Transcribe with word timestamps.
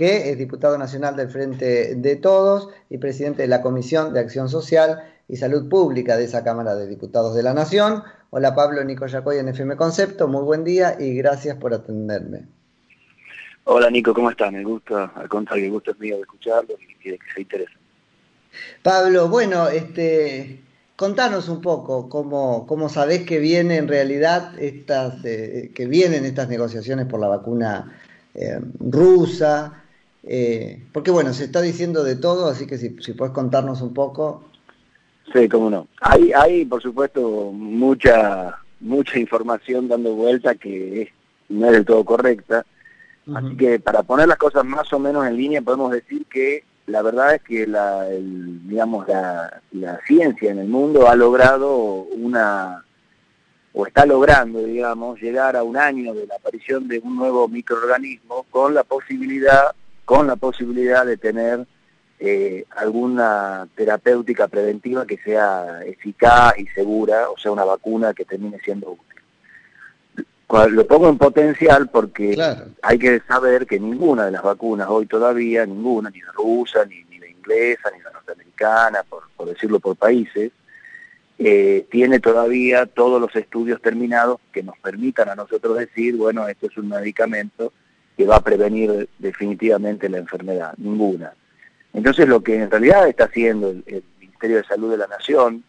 que 0.00 0.30
es 0.30 0.38
diputado 0.38 0.78
nacional 0.78 1.14
del 1.14 1.28
Frente 1.28 1.94
de 1.94 2.16
Todos 2.16 2.70
y 2.88 2.96
presidente 2.96 3.42
de 3.42 3.48
la 3.48 3.60
Comisión 3.60 4.14
de 4.14 4.20
Acción 4.20 4.48
Social 4.48 5.02
y 5.28 5.36
Salud 5.36 5.68
Pública 5.68 6.16
de 6.16 6.24
esa 6.24 6.42
Cámara 6.42 6.74
de 6.74 6.86
Diputados 6.86 7.34
de 7.34 7.42
la 7.42 7.52
Nación. 7.52 8.02
Hola 8.30 8.54
Pablo 8.54 8.82
Nico 8.82 9.06
Yacoy 9.06 9.36
en 9.36 9.50
FM 9.50 9.76
Concepto, 9.76 10.26
muy 10.26 10.42
buen 10.42 10.64
día 10.64 10.96
y 10.98 11.12
gracias 11.16 11.58
por 11.58 11.74
atenderme. 11.74 12.46
Hola 13.64 13.90
Nico, 13.90 14.14
¿cómo 14.14 14.30
estás? 14.30 14.50
Me 14.50 14.64
gusta, 14.64 15.12
al 15.14 15.28
contrario, 15.28 15.66
el 15.66 15.72
gusto 15.72 15.90
es 15.90 15.98
mío 15.98 16.16
de 16.16 16.22
escucharlo 16.22 16.76
y 17.04 17.10
de 17.10 17.18
que 17.18 17.32
se 17.34 17.42
interese. 17.42 17.74
Pablo, 18.82 19.28
bueno, 19.28 19.68
este, 19.68 20.62
contanos 20.96 21.50
un 21.50 21.60
poco 21.60 22.08
cómo, 22.08 22.66
cómo 22.66 22.88
sabés 22.88 23.26
que 23.26 23.38
viene 23.38 23.76
en 23.76 23.86
realidad 23.86 24.58
estas, 24.58 25.22
eh, 25.26 25.72
que 25.74 25.84
vienen 25.84 26.24
estas 26.24 26.48
negociaciones 26.48 27.04
por 27.04 27.20
la 27.20 27.28
vacuna 27.28 28.00
eh, 28.32 28.60
rusa, 28.78 29.79
eh, 30.24 30.82
porque 30.92 31.10
bueno, 31.10 31.32
se 31.32 31.44
está 31.44 31.60
diciendo 31.60 32.04
de 32.04 32.16
todo, 32.16 32.48
así 32.48 32.66
que 32.66 32.78
si, 32.78 32.96
si 33.00 33.12
puedes 33.12 33.34
contarnos 33.34 33.80
un 33.80 33.94
poco. 33.94 34.44
Sí, 35.32 35.48
cómo 35.48 35.70
no. 35.70 35.88
Hay, 36.00 36.32
hay 36.32 36.64
por 36.64 36.82
supuesto, 36.82 37.52
mucha, 37.52 38.58
mucha 38.80 39.18
información 39.18 39.88
dando 39.88 40.14
vuelta 40.14 40.54
que 40.54 41.12
no 41.48 41.66
es 41.66 41.72
del 41.72 41.84
todo 41.84 42.04
correcta. 42.04 42.64
Así 43.34 43.56
que 43.56 43.78
para 43.78 44.02
poner 44.02 44.26
las 44.26 44.38
cosas 44.38 44.64
más 44.64 44.92
o 44.92 44.98
menos 44.98 45.26
en 45.26 45.36
línea 45.36 45.62
podemos 45.62 45.92
decir 45.92 46.26
que 46.26 46.64
la 46.86 47.02
verdad 47.02 47.36
es 47.36 47.42
que 47.42 47.66
la, 47.66 48.08
digamos, 48.08 49.06
la, 49.06 49.62
la 49.72 50.00
ciencia 50.06 50.50
en 50.50 50.58
el 50.58 50.68
mundo 50.68 51.08
ha 51.08 51.14
logrado 51.14 51.74
una, 52.16 52.84
o 53.72 53.86
está 53.86 54.04
logrando, 54.06 54.62
digamos, 54.64 55.20
llegar 55.20 55.56
a 55.56 55.62
un 55.62 55.76
año 55.76 56.12
de 56.14 56.26
la 56.26 56.36
aparición 56.36 56.88
de 56.88 56.98
un 56.98 57.16
nuevo 57.16 57.46
microorganismo 57.46 58.44
con 58.50 58.74
la 58.74 58.82
posibilidad, 58.82 59.72
con 60.10 60.26
la 60.26 60.34
posibilidad 60.34 61.06
de 61.06 61.16
tener 61.16 61.64
eh, 62.18 62.64
alguna 62.70 63.68
terapéutica 63.76 64.48
preventiva 64.48 65.06
que 65.06 65.18
sea 65.18 65.84
eficaz 65.84 66.58
y 66.58 66.66
segura, 66.66 67.30
o 67.30 67.38
sea, 67.38 67.52
una 67.52 67.62
vacuna 67.62 68.12
que 68.12 68.24
termine 68.24 68.58
siendo 68.58 68.90
útil. 68.90 70.74
Lo 70.74 70.84
pongo 70.84 71.08
en 71.08 71.16
potencial 71.16 71.90
porque 71.90 72.36
hay 72.82 72.98
que 72.98 73.20
saber 73.20 73.68
que 73.68 73.78
ninguna 73.78 74.24
de 74.24 74.32
las 74.32 74.42
vacunas 74.42 74.88
hoy 74.90 75.06
todavía, 75.06 75.64
ninguna, 75.64 76.10
ni 76.10 76.22
la 76.22 76.32
rusa, 76.32 76.84
ni, 76.86 77.04
ni 77.04 77.20
la 77.20 77.28
inglesa, 77.28 77.92
ni 77.96 78.02
la 78.02 78.10
norteamericana, 78.10 79.04
por, 79.08 79.30
por 79.36 79.46
decirlo 79.46 79.78
por 79.78 79.94
países, 79.94 80.50
eh, 81.38 81.86
tiene 81.88 82.18
todavía 82.18 82.86
todos 82.86 83.20
los 83.20 83.36
estudios 83.36 83.80
terminados 83.80 84.40
que 84.50 84.64
nos 84.64 84.76
permitan 84.78 85.28
a 85.28 85.36
nosotros 85.36 85.78
decir, 85.78 86.16
bueno, 86.16 86.48
esto 86.48 86.66
es 86.66 86.76
un 86.78 86.88
medicamento 86.88 87.72
que 88.20 88.26
va 88.26 88.36
a 88.36 88.44
prevenir 88.44 89.08
definitivamente 89.18 90.06
la 90.10 90.18
enfermedad, 90.18 90.74
ninguna. 90.76 91.32
Entonces 91.94 92.28
lo 92.28 92.42
que 92.42 92.56
en 92.56 92.70
realidad 92.70 93.08
está 93.08 93.24
haciendo 93.24 93.70
el, 93.70 94.04
Ministerio 94.20 94.58
de 94.58 94.64
Salud 94.64 94.90
de 94.90 94.98
la 94.98 95.06
Nación 95.06 95.64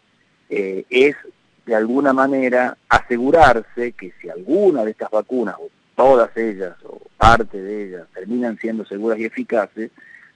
eh, 0.50 0.84
es 0.90 1.16
de 1.64 1.74
alguna 1.74 2.12
manera 2.12 2.76
asegurarse 2.90 3.92
que 3.92 4.12
si 4.20 4.28
alguna 4.28 4.84
de 4.84 4.90
estas 4.90 5.10
vacunas, 5.10 5.54
o 5.58 5.70
todas 5.96 6.36
ellas, 6.36 6.74
o 6.84 7.00
parte 7.16 7.62
de 7.62 7.86
ellas, 7.86 8.06
terminan 8.12 8.58
siendo 8.58 8.84
seguras 8.84 9.18
y 9.18 9.24
eficaces, 9.24 9.90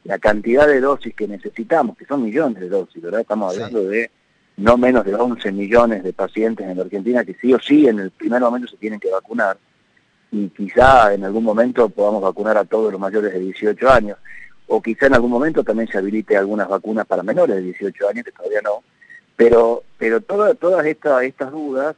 la 0.05 0.19
cantidad 0.19 0.67
de 0.67 0.81
dosis 0.81 1.15
que 1.15 1.29
necesitamos, 1.29 1.99
que 1.99 2.07
son 2.07 2.23
millones 2.23 2.61
de 2.61 2.71
dosis, 2.71 3.03
¿verdad? 3.03 3.21
Estamos 3.21 3.53
hablando 3.53 3.85
de 3.85 4.11
no 4.57 4.79
menos 4.79 5.05
de 5.05 5.15
11 5.15 5.53
millones 5.53 6.03
de 6.03 6.15
pacientes 6.15 6.67
en 6.67 6.79
la 6.79 6.85
Argentina 6.85 7.27
que 7.27 7.35
sí 7.35 7.53
o 7.53 7.59
sí 7.59 7.87
en 7.87 7.99
el 7.99 8.11
primer 8.11 8.41
momento 8.41 8.69
se 8.69 8.79
tienen 8.79 9.01
que 9.01 9.11
vacunar 9.11 9.59
y 10.31 10.49
quizá 10.49 11.15
en 11.15 11.25
algún 11.25 11.45
momento 11.45 11.89
podamos 11.89 12.23
vacunar 12.23 12.57
a 12.57 12.65
todos 12.65 12.93
los 12.93 13.01
mayores 13.01 13.33
de 13.33 13.41
18 13.41 13.91
años 13.91 14.19
o 14.67 14.83
quizá 14.83 15.07
en 15.07 15.15
algún 15.15 15.31
momento 15.31 15.63
también 15.63 15.89
se 15.89 15.99
habilite 15.99 16.37
algunas 16.37 16.69
vacunas 16.69 17.07
para 17.07 17.23
menores 17.23 17.57
de 17.57 17.63
18 17.63 18.09
años 18.09 18.25
que 18.25 18.33
todavía 18.33 18.61
no, 18.63 18.83
pero, 19.37 19.85
pero 19.99 20.21
todas 20.21 20.57
todas 20.59 20.85
estas, 20.87 21.23
estas 21.23 21.53
dudas, 21.53 21.95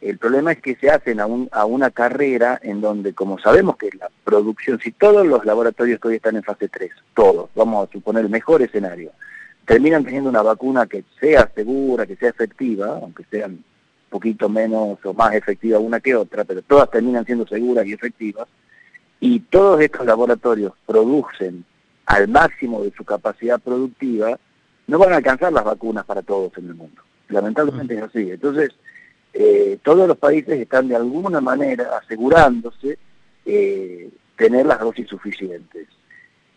el 0.00 0.18
problema 0.18 0.52
es 0.52 0.60
que 0.60 0.76
se 0.76 0.90
hacen 0.90 1.20
a, 1.20 1.26
un, 1.26 1.48
a 1.52 1.64
una 1.64 1.90
carrera 1.90 2.58
en 2.62 2.80
donde, 2.80 3.14
como 3.14 3.38
sabemos 3.38 3.76
que 3.76 3.90
la 3.98 4.08
producción, 4.24 4.80
si 4.80 4.92
todos 4.92 5.26
los 5.26 5.44
laboratorios 5.44 6.00
que 6.00 6.08
hoy 6.08 6.16
están 6.16 6.36
en 6.36 6.42
fase 6.42 6.68
3, 6.68 6.90
todos, 7.14 7.50
vamos 7.54 7.88
a 7.88 7.92
suponer 7.92 8.24
el 8.24 8.30
mejor 8.30 8.62
escenario, 8.62 9.12
terminan 9.64 10.04
teniendo 10.04 10.28
una 10.28 10.42
vacuna 10.42 10.86
que 10.86 11.04
sea 11.20 11.50
segura, 11.54 12.06
que 12.06 12.16
sea 12.16 12.30
efectiva, 12.30 12.98
aunque 13.00 13.24
sean 13.30 13.64
poquito 14.12 14.48
menos 14.48 14.98
o 15.04 15.14
más 15.14 15.34
efectiva 15.34 15.78
una 15.78 15.98
que 15.98 16.14
otra, 16.14 16.44
pero 16.44 16.60
todas 16.62 16.90
terminan 16.90 17.24
siendo 17.24 17.46
seguras 17.46 17.86
y 17.86 17.94
efectivas, 17.94 18.46
y 19.18 19.40
todos 19.40 19.80
estos 19.80 20.04
laboratorios 20.04 20.74
producen 20.86 21.64
al 22.06 22.28
máximo 22.28 22.84
de 22.84 22.92
su 22.92 23.04
capacidad 23.04 23.58
productiva, 23.58 24.38
no 24.86 24.98
van 24.98 25.12
a 25.14 25.16
alcanzar 25.16 25.52
las 25.52 25.64
vacunas 25.64 26.04
para 26.04 26.22
todos 26.22 26.52
en 26.58 26.66
el 26.66 26.74
mundo. 26.74 27.02
Lamentablemente 27.28 27.94
es 27.94 28.02
así. 28.02 28.30
Entonces, 28.30 28.70
eh, 29.32 29.78
todos 29.82 30.06
los 30.06 30.18
países 30.18 30.60
están 30.60 30.88
de 30.88 30.96
alguna 30.96 31.40
manera 31.40 31.96
asegurándose 31.96 32.98
eh, 33.46 34.10
tener 34.36 34.66
las 34.66 34.80
dosis 34.80 35.08
suficientes. 35.08 35.88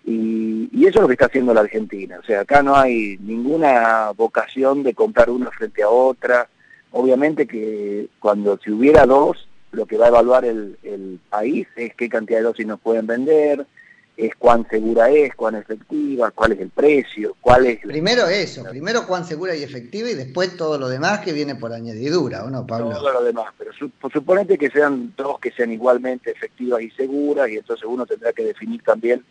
Y, 0.04 0.70
y, 0.72 0.86
eso 0.86 1.00
es 1.00 1.02
lo 1.02 1.08
que 1.08 1.14
está 1.14 1.28
haciendo 1.28 1.54
la 1.54 1.62
Argentina. 1.62 2.20
O 2.20 2.24
sea, 2.24 2.42
acá 2.42 2.62
no 2.62 2.76
hay 2.76 3.18
ninguna 3.22 4.12
vocación 4.12 4.84
de 4.84 4.94
comprar 4.94 5.30
una 5.30 5.50
frente 5.52 5.82
a 5.84 5.90
otra. 5.90 6.50
Obviamente 6.98 7.46
que 7.46 8.08
cuando 8.20 8.58
si 8.64 8.72
hubiera 8.72 9.06
dos, 9.06 9.50
lo 9.72 9.86
que 9.86 9.98
va 9.98 10.06
a 10.06 10.08
evaluar 10.08 10.46
el, 10.46 10.78
el 10.82 11.20
país 11.30 11.68
es 11.76 11.94
qué 11.94 12.08
cantidad 12.08 12.40
de 12.40 12.46
dosis 12.46 12.66
nos 12.66 12.80
pueden 12.80 13.06
vender, 13.06 13.68
es 14.16 14.34
cuán 14.36 14.66
segura 14.70 15.10
es, 15.10 15.36
cuán 15.36 15.56
efectiva, 15.56 16.32
cuál 16.32 16.54
es 16.54 16.62
el 16.62 16.70
precio, 16.70 17.36
cuál 17.42 17.66
es... 17.66 17.80
Primero 17.82 18.28
eso, 18.28 18.64
primero 18.70 19.06
cuán 19.06 19.26
segura 19.26 19.54
y 19.58 19.64
efectiva 19.64 20.10
y 20.10 20.14
después 20.14 20.56
todo 20.56 20.78
lo 20.78 20.88
demás 20.88 21.20
que 21.20 21.34
viene 21.34 21.56
por 21.56 21.74
añadidura, 21.74 22.46
¿o 22.46 22.50
no, 22.50 22.66
Pablo? 22.66 22.92
Todo 22.92 23.12
lo 23.12 23.24
demás, 23.26 23.48
pero 23.58 23.72
suponete 24.14 24.58
que 24.58 24.70
sean 24.70 25.14
dos 25.18 25.38
que 25.40 25.52
sean 25.52 25.74
igualmente 25.74 26.32
efectivas 26.32 26.82
y 26.82 26.92
seguras 26.92 27.50
y 27.50 27.58
entonces 27.58 27.86
uno 27.86 28.06
tendrá 28.06 28.32
que 28.32 28.46
definir 28.46 28.82
también 28.84 29.22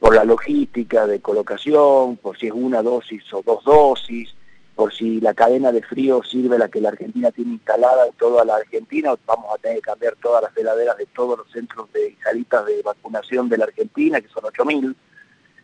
por 0.00 0.14
la 0.14 0.24
logística 0.24 1.06
de 1.06 1.20
colocación, 1.20 2.16
por 2.16 2.38
si 2.38 2.46
es 2.46 2.52
una 2.54 2.82
dosis 2.82 3.22
o 3.34 3.42
dos 3.42 3.62
dosis, 3.62 4.34
por 4.78 4.94
si 4.94 5.20
la 5.20 5.34
cadena 5.34 5.72
de 5.72 5.82
frío 5.82 6.22
sirve 6.22 6.56
la 6.56 6.68
que 6.68 6.80
la 6.80 6.90
Argentina 6.90 7.32
tiene 7.32 7.54
instalada 7.54 8.06
en 8.06 8.12
toda 8.12 8.44
la 8.44 8.54
Argentina, 8.54 9.12
vamos 9.26 9.46
a 9.52 9.58
tener 9.58 9.78
que 9.78 9.82
cambiar 9.82 10.14
todas 10.22 10.40
las 10.40 10.56
heladeras 10.56 10.96
de 10.96 11.06
todos 11.06 11.36
los 11.36 11.50
centros 11.50 11.92
de 11.92 12.16
salitas 12.22 12.64
de 12.64 12.80
vacunación 12.82 13.48
de 13.48 13.58
la 13.58 13.64
Argentina, 13.64 14.20
que 14.20 14.28
son 14.28 14.44
8.000. 14.44 14.94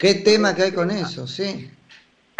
¿Qué 0.00 0.14
tema 0.14 0.52
que 0.52 0.64
hay 0.64 0.72
con 0.72 0.90
eso? 0.90 1.28
Sí. 1.28 1.70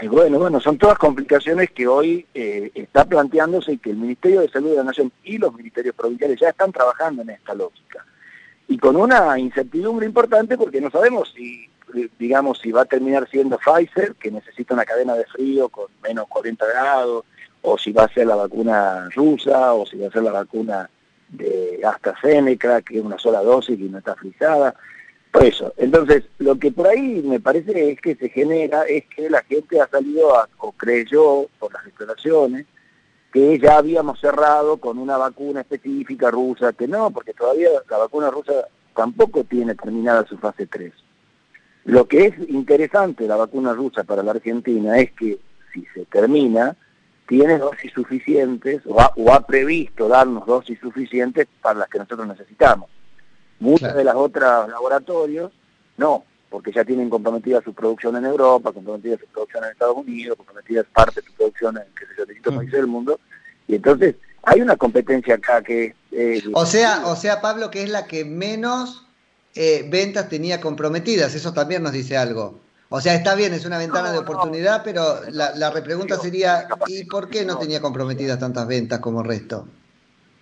Y 0.02 0.08
bueno, 0.08 0.40
bueno, 0.40 0.58
son 0.58 0.76
todas 0.76 0.98
complicaciones 0.98 1.70
que 1.70 1.86
hoy 1.86 2.26
eh, 2.34 2.72
está 2.74 3.04
planteándose 3.04 3.74
y 3.74 3.78
que 3.78 3.90
el 3.90 3.96
Ministerio 3.96 4.40
de 4.40 4.48
Salud 4.48 4.70
de 4.70 4.76
la 4.78 4.82
Nación 4.82 5.12
y 5.22 5.38
los 5.38 5.54
ministerios 5.54 5.94
provinciales 5.94 6.40
ya 6.40 6.48
están 6.48 6.72
trabajando 6.72 7.22
en 7.22 7.30
esta 7.30 7.54
lógica. 7.54 8.04
Y 8.66 8.78
con 8.78 8.96
una 8.96 9.38
incertidumbre 9.38 10.06
importante 10.06 10.58
porque 10.58 10.80
no 10.80 10.90
sabemos 10.90 11.32
si 11.36 11.70
digamos, 12.18 12.58
si 12.60 12.72
va 12.72 12.82
a 12.82 12.86
terminar 12.86 13.28
siendo 13.30 13.58
Pfizer, 13.58 14.14
que 14.16 14.30
necesita 14.30 14.74
una 14.74 14.84
cadena 14.84 15.14
de 15.14 15.24
frío 15.26 15.68
con 15.68 15.86
menos 16.02 16.26
40 16.28 16.66
grados, 16.66 17.24
o 17.62 17.78
si 17.78 17.92
va 17.92 18.04
a 18.04 18.12
ser 18.12 18.26
la 18.26 18.36
vacuna 18.36 19.08
rusa, 19.14 19.74
o 19.74 19.86
si 19.86 19.96
va 19.96 20.08
a 20.08 20.12
ser 20.12 20.22
la 20.22 20.32
vacuna 20.32 20.90
de 21.28 21.80
AstraZeneca, 21.84 22.82
que 22.82 22.98
es 22.98 23.04
una 23.04 23.18
sola 23.18 23.42
dosis 23.42 23.78
y 23.78 23.84
no 23.84 23.98
está 23.98 24.14
frisada. 24.14 24.74
Por 25.32 25.44
eso, 25.44 25.72
entonces, 25.76 26.24
lo 26.38 26.58
que 26.58 26.70
por 26.70 26.86
ahí 26.86 27.22
me 27.24 27.40
parece 27.40 27.90
es 27.90 28.00
que 28.00 28.14
se 28.14 28.28
genera, 28.28 28.84
es 28.84 29.04
que 29.06 29.28
la 29.28 29.42
gente 29.42 29.80
ha 29.80 29.88
salido 29.88 30.36
a, 30.36 30.48
o 30.58 30.72
creyó, 30.72 31.48
por 31.58 31.72
las 31.72 31.84
declaraciones, 31.84 32.66
que 33.32 33.58
ya 33.58 33.78
habíamos 33.78 34.20
cerrado 34.20 34.76
con 34.76 34.96
una 34.96 35.16
vacuna 35.16 35.62
específica 35.62 36.30
rusa, 36.30 36.72
que 36.72 36.86
no, 36.86 37.10
porque 37.10 37.34
todavía 37.34 37.68
la 37.90 37.98
vacuna 37.98 38.30
rusa 38.30 38.68
tampoco 38.94 39.42
tiene 39.42 39.74
terminada 39.74 40.24
su 40.24 40.38
fase 40.38 40.66
3. 40.68 40.92
Lo 41.84 42.08
que 42.08 42.26
es 42.26 42.48
interesante 42.48 43.26
la 43.26 43.36
vacuna 43.36 43.74
rusa 43.74 44.04
para 44.04 44.22
la 44.22 44.32
Argentina 44.32 44.98
es 44.98 45.12
que 45.12 45.38
si 45.72 45.84
se 45.94 46.06
termina, 46.06 46.76
tiene 47.26 47.58
dosis 47.58 47.92
suficientes 47.92 48.82
o 48.86 49.00
ha, 49.00 49.46
previsto 49.46 50.08
darnos 50.08 50.46
dosis 50.46 50.78
suficientes 50.80 51.46
para 51.60 51.80
las 51.80 51.88
que 51.88 51.98
nosotros 51.98 52.26
necesitamos. 52.26 52.90
Muchas 53.60 53.94
de 53.94 54.04
las 54.04 54.14
otras 54.14 54.68
laboratorios 54.68 55.52
no, 55.96 56.24
porque 56.50 56.72
ya 56.72 56.84
tienen 56.84 57.10
comprometida 57.10 57.62
su 57.62 57.74
producción 57.74 58.16
en 58.16 58.26
Europa, 58.26 58.72
comprometida 58.72 59.18
su 59.18 59.26
producción 59.26 59.64
en 59.64 59.70
Estados 59.70 59.96
Unidos, 59.96 60.36
comprometida 60.36 60.84
parte 60.84 61.20
de 61.20 61.26
su 61.26 61.32
producción 61.34 61.76
en 61.76 61.84
sé 61.84 62.14
yo, 62.16 62.24
distintos 62.24 62.54
mm. 62.54 62.56
países 62.56 62.74
del 62.74 62.86
mundo, 62.86 63.20
y 63.66 63.76
entonces 63.76 64.16
hay 64.42 64.60
una 64.60 64.76
competencia 64.76 65.36
acá 65.36 65.62
que... 65.62 65.94
o 66.52 66.66
sea, 66.66 67.06
o 67.06 67.16
sea, 67.16 67.40
Pablo, 67.40 67.70
que 67.70 67.82
es 67.82 67.90
la 67.90 68.06
que 68.06 68.24
menos 68.24 69.06
eh, 69.54 69.86
ventas 69.88 70.28
tenía 70.28 70.60
comprometidas, 70.60 71.34
eso 71.34 71.52
también 71.52 71.82
nos 71.82 71.92
dice 71.92 72.16
algo. 72.16 72.60
O 72.88 73.00
sea, 73.00 73.14
está 73.14 73.34
bien, 73.34 73.54
es 73.54 73.64
una 73.64 73.78
ventana 73.78 74.12
de 74.12 74.18
oportunidad, 74.18 74.82
pero 74.84 75.20
la, 75.30 75.70
repregunta 75.70 76.16
sería, 76.16 76.68
¿y 76.86 77.04
por 77.04 77.28
qué 77.28 77.44
no 77.44 77.58
tenía 77.58 77.80
comprometidas 77.80 78.38
tantas 78.38 78.66
ventas 78.66 79.00
como 79.00 79.20
el 79.20 79.26
resto? 79.26 79.66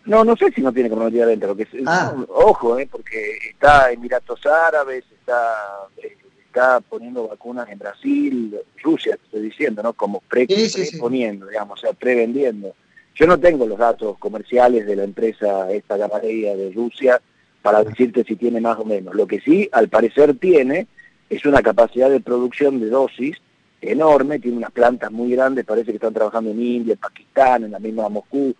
No, 0.04 0.24
no 0.24 0.36
sé 0.36 0.50
si 0.52 0.60
no 0.60 0.72
tiene 0.72 0.90
comprometidas 0.90 1.28
ventas, 1.28 1.48
porque, 1.48 1.68
ah. 1.86 2.14
ojo, 2.28 2.78
eh, 2.78 2.88
porque 2.90 3.38
está 3.50 3.92
Emiratos 3.92 4.44
Árabes, 4.44 5.04
está 5.12 5.54
eh, 6.02 6.16
está 6.52 6.80
poniendo 6.80 7.28
vacunas 7.28 7.66
en 7.70 7.78
Brasil, 7.78 8.60
Rusia, 8.82 9.18
estoy 9.22 9.40
diciendo, 9.40 9.82
¿no? 9.82 9.94
Como 9.94 10.20
pre, 10.20 10.46
poniendo, 11.00 11.46
digamos, 11.46 11.78
o 11.78 11.86
sea, 11.86 11.94
prevendiendo. 11.94 12.74
Yo 13.14 13.26
no 13.26 13.40
tengo 13.40 13.66
los 13.66 13.78
datos 13.78 14.18
comerciales 14.18 14.86
de 14.86 14.96
la 14.96 15.04
empresa 15.04 15.70
esta 15.70 15.96
ganadería 15.96 16.54
de 16.54 16.70
Rusia 16.72 17.20
para 17.62 17.84
decirte 17.84 18.24
si 18.24 18.36
tiene 18.36 18.60
más 18.60 18.78
o 18.78 18.84
menos. 18.84 19.14
Lo 19.14 19.26
que 19.26 19.40
sí, 19.40 19.68
al 19.72 19.88
parecer 19.88 20.36
tiene, 20.38 20.86
es 21.30 21.46
una 21.46 21.62
capacidad 21.62 22.10
de 22.10 22.20
producción 22.20 22.80
de 22.80 22.90
dosis 22.90 23.36
enorme, 23.80 24.38
tiene 24.38 24.58
unas 24.58 24.70
plantas 24.72 25.10
muy 25.10 25.32
grandes, 25.32 25.64
parece 25.64 25.90
que 25.90 25.96
están 25.96 26.14
trabajando 26.14 26.50
en 26.50 26.62
India, 26.62 26.92
en 26.94 26.98
Pakistán, 26.98 27.64
en 27.64 27.70
la 27.72 27.78
misma 27.78 28.08
Moscú. 28.08 28.54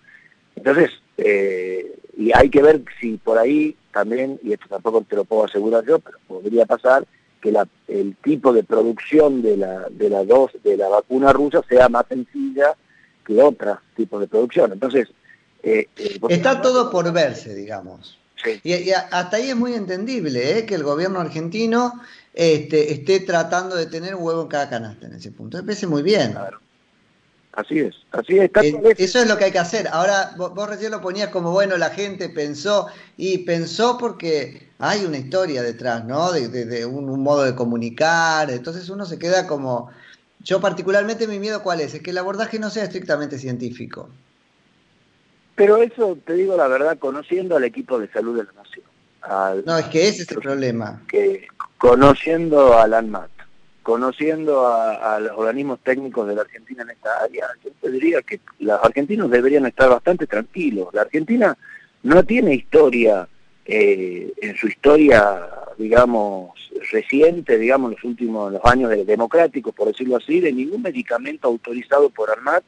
Entonces, 0.57 0.91
eh, 1.17 1.97
y 2.17 2.31
hay 2.33 2.49
que 2.49 2.63
ver 2.63 2.83
si 3.01 3.17
por 3.19 3.39
ahí 3.39 3.77
también, 3.93 4.39
y 4.43 4.53
esto 4.53 4.67
tampoco 4.69 5.03
te 5.03 5.17
lo 5.17 5.25
puedo 5.25 5.45
asegurar 5.45 5.85
yo, 5.85 5.99
pero 5.99 6.19
podría 6.27 6.67
pasar, 6.67 7.07
que 7.41 7.53
la, 7.53 7.67
el 7.89 8.17
tipo 8.17 8.53
de 8.53 8.63
producción 8.63 9.43
de 9.43 9.57
la, 9.57 9.89
de 9.91 10.09
la 10.09 10.25
dos, 10.25 10.53
de 10.63 10.77
la 10.77 10.89
vacuna 10.89 11.33
rusa 11.33 11.61
sea 11.69 11.89
más 11.89 12.07
sencilla 12.09 12.75
que 13.27 13.43
otros 13.43 13.79
tipos 13.97 14.21
de 14.21 14.29
producción. 14.29 14.73
Entonces, 14.73 15.09
eh, 15.63 15.89
eh, 15.97 16.19
está 16.29 16.61
todo 16.61 16.91
por 16.91 17.13
verse, 17.13 17.55
digamos. 17.55 18.19
Y, 18.65 18.91
hasta 18.91 19.37
ahí 19.37 19.51
es 19.51 19.57
muy 19.57 19.75
entendible 19.75 20.59
¿eh? 20.59 20.67
que 20.67 20.75
el 20.75 20.83
gobierno 20.83 21.21
argentino 21.21 22.01
este, 22.35 22.93
esté 22.93 23.21
tratando 23.21 23.77
de 23.77 23.87
tener 23.87 24.15
huevo 24.15 24.43
en 24.43 24.49
cada 24.49 24.69
canasta 24.69 25.07
en 25.07 25.15
ese 25.15 25.31
punto. 25.31 25.59
Me 25.59 25.65
parece 25.65 25.87
muy 25.87 26.03
bien. 26.03 26.35
Así 27.53 27.81
es, 27.81 27.95
así 28.13 28.39
es. 28.39 28.51
Eh, 28.63 28.95
eso 28.97 29.21
es 29.21 29.29
lo 29.29 29.37
que 29.37 29.45
hay 29.45 29.53
que 29.53 29.59
hacer. 29.59 29.87
Ahora, 29.89 30.33
vos, 30.37 30.69
recién 30.69 30.91
lo 30.91 31.03
ponías 31.03 31.29
como, 31.29 31.53
bueno, 31.53 31.77
la 31.77 31.91
gente 31.91 32.31
pensó, 32.31 32.87
y 33.19 33.39
pensó 33.39 33.99
porque 33.99 34.69
hay 34.79 35.05
una 35.05 35.19
historia 35.19 35.63
detrás, 35.63 36.05
¿no? 36.05 36.33
De, 36.33 36.87
un, 36.87 37.23
modo 37.23 37.43
de 37.43 37.55
comunicar, 37.55 38.51
entonces 38.51 38.89
uno 38.89 39.05
se 39.05 39.19
queda 39.19 39.47
como... 39.47 39.91
Yo 40.41 40.61
particularmente 40.61 41.29
mi 41.29 41.39
miedo 41.39 41.63
cuál 41.63 41.81
es, 41.81 41.95
es 41.95 42.03
que 42.03 42.11
el 42.11 42.19
abordaje 42.19 42.59
no 42.59 42.69
sea 42.69 42.85
estrictamente 42.85 43.39
científico. 43.39 44.09
Pero 45.55 45.77
eso, 45.79 46.17
te 46.25 46.35
digo 46.35 46.57
la 46.57 46.69
verdad, 46.69 46.99
conociendo 46.99 47.57
al 47.57 47.65
equipo 47.65 47.99
de 47.99 48.09
salud 48.09 48.37
de 48.39 48.45
la 48.45 48.53
nación. 48.53 49.65
no, 49.67 49.79
es 49.79 49.87
que 49.87 50.09
ese 50.09 50.23
es 50.23 50.31
el 50.31 50.39
problema. 50.39 51.03
Que, 51.09 51.47
conociendo 51.79 52.79
al 52.79 52.95
ANMAT, 52.95 53.31
conociendo 53.83 54.67
a, 54.67 55.19
los 55.21 55.37
organismos 55.37 55.81
técnicos 55.81 56.27
de 56.29 56.37
la 56.37 56.43
Argentina 56.43 56.83
en 56.83 56.91
esta 56.91 57.11
área, 57.23 57.49
yo 57.65 57.71
te 57.81 57.91
diría 57.91 58.23
que 58.23 58.41
los 58.61 58.83
argentinos 58.83 59.31
deberían 59.31 59.67
estar 59.67 59.91
bastante 59.91 60.27
tranquilos. 60.27 60.89
La 60.93 61.03
Argentina 61.03 61.57
no 62.03 62.25
tiene 62.25 62.55
historia, 62.55 63.29
eh, 63.65 64.33
en 64.41 64.57
su 64.57 64.69
historia, 64.69 65.49
digamos, 65.77 66.51
reciente, 66.91 67.59
digamos, 67.59 67.93
los 67.93 68.05
últimos 68.05 68.53
los 68.53 68.65
años 68.65 68.91
democráticos, 69.07 69.75
por 69.75 69.89
decirlo 69.89 70.17
así, 70.17 70.41
de 70.41 70.53
ningún 70.53 70.83
medicamento 70.83 71.49
autorizado 71.49 72.09
por 72.11 72.31
ANMAT 72.31 72.65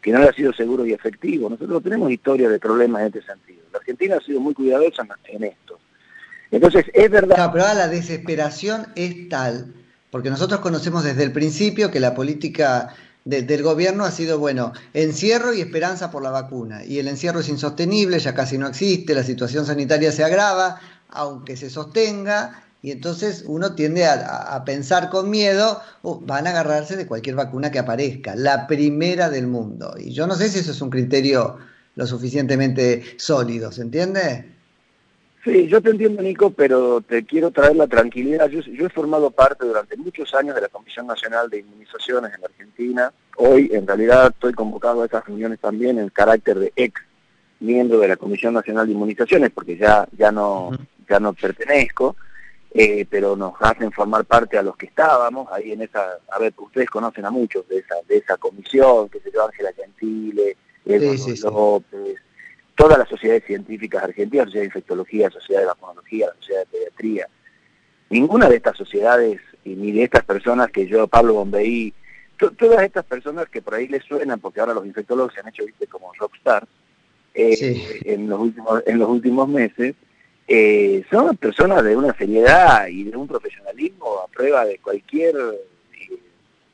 que 0.00 0.12
no 0.12 0.18
haya 0.18 0.32
sido 0.32 0.52
seguro 0.52 0.86
y 0.86 0.92
efectivo. 0.92 1.50
Nosotros 1.50 1.82
tenemos 1.82 2.10
historia 2.10 2.48
de 2.48 2.58
problemas 2.58 3.02
en 3.02 3.06
este 3.08 3.22
sentido. 3.22 3.62
La 3.72 3.78
Argentina 3.78 4.16
ha 4.16 4.24
sido 4.24 4.40
muy 4.40 4.54
cuidadosa 4.54 5.06
en 5.26 5.44
esto. 5.44 5.78
Entonces, 6.50 6.86
es 6.94 7.10
verdad... 7.10 7.50
pero 7.52 7.64
ahora 7.64 7.74
la 7.74 7.88
desesperación 7.88 8.86
es 8.94 9.28
tal 9.28 9.74
porque 10.10 10.30
nosotros 10.30 10.60
conocemos 10.60 11.04
desde 11.04 11.24
el 11.24 11.32
principio 11.32 11.90
que 11.90 12.00
la 12.00 12.14
política 12.14 12.94
del 13.24 13.62
gobierno 13.62 14.04
ha 14.04 14.10
sido, 14.10 14.38
bueno, 14.38 14.72
encierro 14.94 15.52
y 15.52 15.60
esperanza 15.60 16.10
por 16.10 16.22
la 16.22 16.30
vacuna. 16.30 16.84
Y 16.84 16.98
el 16.98 17.08
encierro 17.08 17.40
es 17.40 17.48
insostenible, 17.50 18.18
ya 18.18 18.34
casi 18.34 18.56
no 18.56 18.66
existe, 18.66 19.14
la 19.14 19.22
situación 19.22 19.66
sanitaria 19.66 20.10
se 20.10 20.24
agrava, 20.24 20.80
aunque 21.10 21.56
se 21.56 21.68
sostenga, 21.68 22.62
y 22.80 22.92
entonces 22.92 23.44
uno 23.46 23.74
tiende 23.74 24.06
a, 24.06 24.62
pensar 24.64 25.10
con 25.10 25.30
miedo, 25.30 25.80
oh, 26.02 26.20
van 26.20 26.46
a 26.46 26.50
agarrarse 26.50 26.96
de 26.96 27.06
cualquier 27.06 27.34
vacuna 27.34 27.72
que 27.72 27.80
aparezca, 27.80 28.36
la 28.36 28.66
primera 28.66 29.28
del 29.30 29.48
mundo. 29.48 29.94
Y 29.98 30.12
yo 30.12 30.26
no 30.26 30.34
sé 30.34 30.48
si 30.48 30.60
eso 30.60 30.70
es 30.70 30.80
un 30.80 30.90
criterio 30.90 31.58
lo 31.96 32.06
suficientemente 32.06 33.02
sólido, 33.16 33.72
¿se 33.72 33.82
entiende? 33.82 34.44
Sí, 35.42 35.66
yo 35.66 35.80
te 35.80 35.90
entiendo, 35.90 36.22
Nico, 36.22 36.50
pero 36.50 37.00
te 37.00 37.24
quiero 37.24 37.50
traer 37.50 37.74
la 37.74 37.86
tranquilidad. 37.86 38.48
Yo, 38.48 38.60
he 38.60 38.88
formado 38.90 39.30
parte 39.30 39.66
durante 39.66 39.96
muchos 39.96 40.32
años 40.34 40.54
de 40.54 40.60
la 40.60 40.68
Comisión 40.68 41.06
Nacional 41.06 41.48
de 41.48 41.60
Inmunizaciones 41.60 42.34
en 42.34 42.40
la 42.40 42.46
Argentina. 42.46 43.12
Hoy, 43.36 43.70
en 43.72 43.86
realidad, 43.86 44.32
estoy 44.32 44.52
convocado 44.52 45.02
a 45.02 45.04
estas 45.06 45.24
reuniones 45.26 45.58
también 45.58 45.98
en 45.98 46.10
carácter 46.10 46.58
de 46.58 46.72
ex 46.76 47.00
miembro 47.60 47.98
de 47.98 48.08
la 48.08 48.16
Comisión 48.16 48.54
Nacional 48.54 48.86
de 48.86 48.92
Inmunizaciones, 48.92 49.50
porque 49.50 49.76
ya, 49.76 50.06
ya, 50.16 50.30
no, 50.30 50.70
ya 51.08 51.18
no 51.18 51.32
pertenezco, 51.32 52.14
eh, 52.72 53.06
pero 53.08 53.36
nos 53.36 53.54
hacen 53.60 53.90
formar 53.92 54.24
parte 54.24 54.58
a 54.58 54.62
los 54.62 54.76
que 54.76 54.86
estábamos 54.86 55.50
ahí 55.52 55.72
en 55.72 55.82
esa, 55.82 56.18
a 56.30 56.38
ver, 56.38 56.52
ustedes 56.56 56.90
conocen 56.90 57.24
a 57.24 57.30
muchos 57.30 57.66
de 57.68 57.78
esa, 57.78 57.96
de 58.06 58.18
esa 58.18 58.36
comisión, 58.36 59.08
que 59.08 59.20
se 59.20 59.30
llama 59.30 59.46
Ángela 59.46 59.72
Gentile, 59.74 60.56
Eduardo 60.84 61.50
López, 61.50 62.18
todas 62.74 62.98
las 62.98 63.08
sociedades 63.08 63.44
científicas 63.44 64.04
argentinas, 64.04 64.46
Sociedad 64.46 64.62
de 64.62 64.66
Infectología, 64.66 65.30
Sociedad 65.30 65.60
de 65.62 65.66
Vacunología, 65.66 66.26
la 66.26 66.34
Sociedad 66.34 66.60
de 66.60 66.66
Pediatría, 66.66 67.28
ninguna 68.10 68.48
de 68.48 68.56
estas 68.56 68.76
sociedades 68.76 69.40
y 69.64 69.74
ni 69.74 69.92
de 69.92 70.04
estas 70.04 70.24
personas 70.24 70.70
que 70.70 70.86
yo, 70.86 71.08
Pablo 71.08 71.34
Bombeí, 71.34 71.92
todas 72.56 72.82
estas 72.82 73.04
personas 73.04 73.48
que 73.48 73.62
por 73.62 73.74
ahí 73.74 73.88
les 73.88 74.04
suenan, 74.04 74.38
porque 74.40 74.60
ahora 74.60 74.74
los 74.74 74.86
infectólogos 74.86 75.34
se 75.34 75.40
han 75.40 75.48
hecho, 75.48 75.64
viste, 75.64 75.86
como 75.86 76.12
rockstar, 76.14 76.66
eh, 77.34 78.00
en, 78.04 78.28
los 78.28 78.40
últimos, 78.40 78.82
en 78.86 78.98
los 78.98 79.08
últimos 79.08 79.48
meses, 79.48 79.94
eh, 80.50 81.04
son 81.10 81.36
personas 81.36 81.84
de 81.84 81.94
una 81.94 82.14
seriedad 82.14 82.86
y 82.86 83.04
de 83.04 83.14
un 83.14 83.28
profesionalismo 83.28 84.20
a 84.24 84.28
prueba 84.28 84.64
de 84.64 84.78
cualquier, 84.78 85.36
eh, 85.36 86.16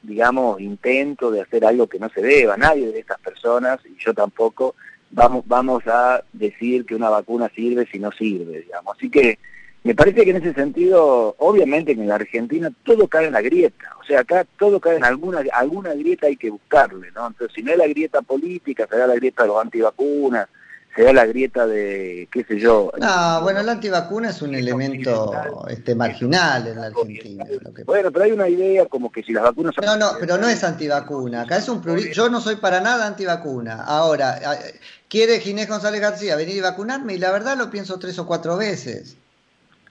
digamos, 0.00 0.61
intento 0.61 1.32
de 1.32 1.41
hacer 1.41 1.65
algo 1.65 1.88
que 1.88 1.99
no 1.99 2.09
se 2.09 2.23
deba. 2.23 2.56
Nadie 2.56 2.93
de 2.93 3.00
estas 3.00 3.19
personas, 3.19 3.81
y 3.85 3.97
yo 3.99 4.15
tampoco, 4.15 4.76
vamos, 5.11 5.43
vamos 5.49 5.82
a 5.88 6.23
decir 6.32 6.87
que 6.87 6.94
una 6.94 7.11
vacuna 7.11 7.50
sirve 7.53 7.88
si 7.91 7.99
no 7.99 8.12
sirve, 8.12 8.61
digamos. 8.61 8.97
Así 8.97 9.11
que 9.11 9.41
me 9.82 9.97
parece 9.97 10.25
que 10.25 10.31
en 10.31 10.37
ese 10.37 10.55
sentido, 10.55 11.35
obviamente 11.38 11.93
en 11.93 12.06
la 12.06 12.15
Argentina 12.15 12.73
todo 12.85 13.09
cae 13.09 13.27
en 13.27 13.32
la 13.32 13.43
grieta, 13.43 13.91
o 14.00 14.05
sea, 14.05 14.20
acá 14.20 14.47
todo 14.56 14.79
cae 14.79 14.99
en 14.99 15.05
alguna, 15.05 15.43
alguna 15.53 15.94
grieta 15.94 16.29
hay 16.29 16.37
que 16.37 16.50
buscarle, 16.50 17.11
¿no? 17.11 17.27
Entonces, 17.27 17.55
si 17.56 17.62
no 17.65 17.73
es 17.73 17.79
la 17.79 17.88
grieta 17.88 18.23
política, 18.23 18.87
será 18.88 19.09
la 19.09 19.17
grieta 19.17 19.43
de 19.43 19.49
los 19.49 19.61
antivacunas, 19.61 20.49
será 20.94 21.12
la 21.12 21.26
grieta 21.26 21.67
de, 21.67 22.29
qué 22.31 22.44
sé 22.44 22.58
yo. 22.58 22.93
No, 22.99 23.41
bueno, 23.43 23.62
la 23.62 23.73
antivacuna 23.73 24.31
es 24.31 24.43
un 24.43 24.55
elemento 24.55 25.67
este, 25.69 25.94
marginal 25.94 26.67
en 26.69 26.76
la 26.76 26.87
Argentina. 26.87 27.44
Bueno, 27.85 28.12
pero 28.12 28.25
hay 28.25 28.32
una 28.32 28.49
idea 28.49 28.87
como 28.87 29.11
que 29.11 29.23
si 29.23 29.32
las 29.32 29.43
vacunas... 29.44 29.74
No, 29.82 29.96
no, 29.96 30.13
pero 30.20 30.39
no 30.39 30.48
es 30.48 30.63
antivacuna. 30.63 31.43
Acá 31.43 31.56
es 31.56 31.69
un 31.69 31.82
Yo 32.13 32.29
no 32.29 32.41
soy 32.41 32.56
para 32.56 32.81
nada 32.81 33.06
antivacuna. 33.06 33.82
Ahora, 33.82 34.41
quiere 35.08 35.41
Ginés 35.41 35.69
González 35.69 36.01
García 36.01 36.36
venir 36.36 36.56
y 36.56 36.60
vacunarme 36.60 37.15
y 37.15 37.19
la 37.19 37.32
verdad 37.32 37.56
lo 37.56 37.70
pienso 37.70 37.98
tres 37.98 38.19
o 38.19 38.27
cuatro 38.27 38.56
veces. 38.56 39.17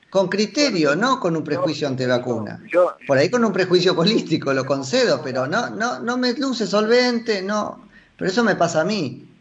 Con 0.10 0.30
criterio, 0.30 0.96
no 0.96 1.20
con 1.20 1.36
un 1.36 1.44
prejuicio 1.44 1.88
antivacuna. 1.88 2.62
Por 3.08 3.18
ahí 3.18 3.30
con 3.30 3.44
un 3.44 3.52
prejuicio 3.52 3.96
político, 3.96 4.54
lo 4.54 4.64
concedo, 4.64 5.22
pero 5.24 5.48
no, 5.48 5.72
no, 5.72 6.00
no 6.00 6.18
me 6.18 6.34
luce 6.34 6.68
solvente, 6.68 7.42
no. 7.42 7.88
Pero 8.16 8.30
eso 8.30 8.44
me 8.44 8.56
pasa 8.56 8.82
a 8.82 8.84
mí. 8.86 9.33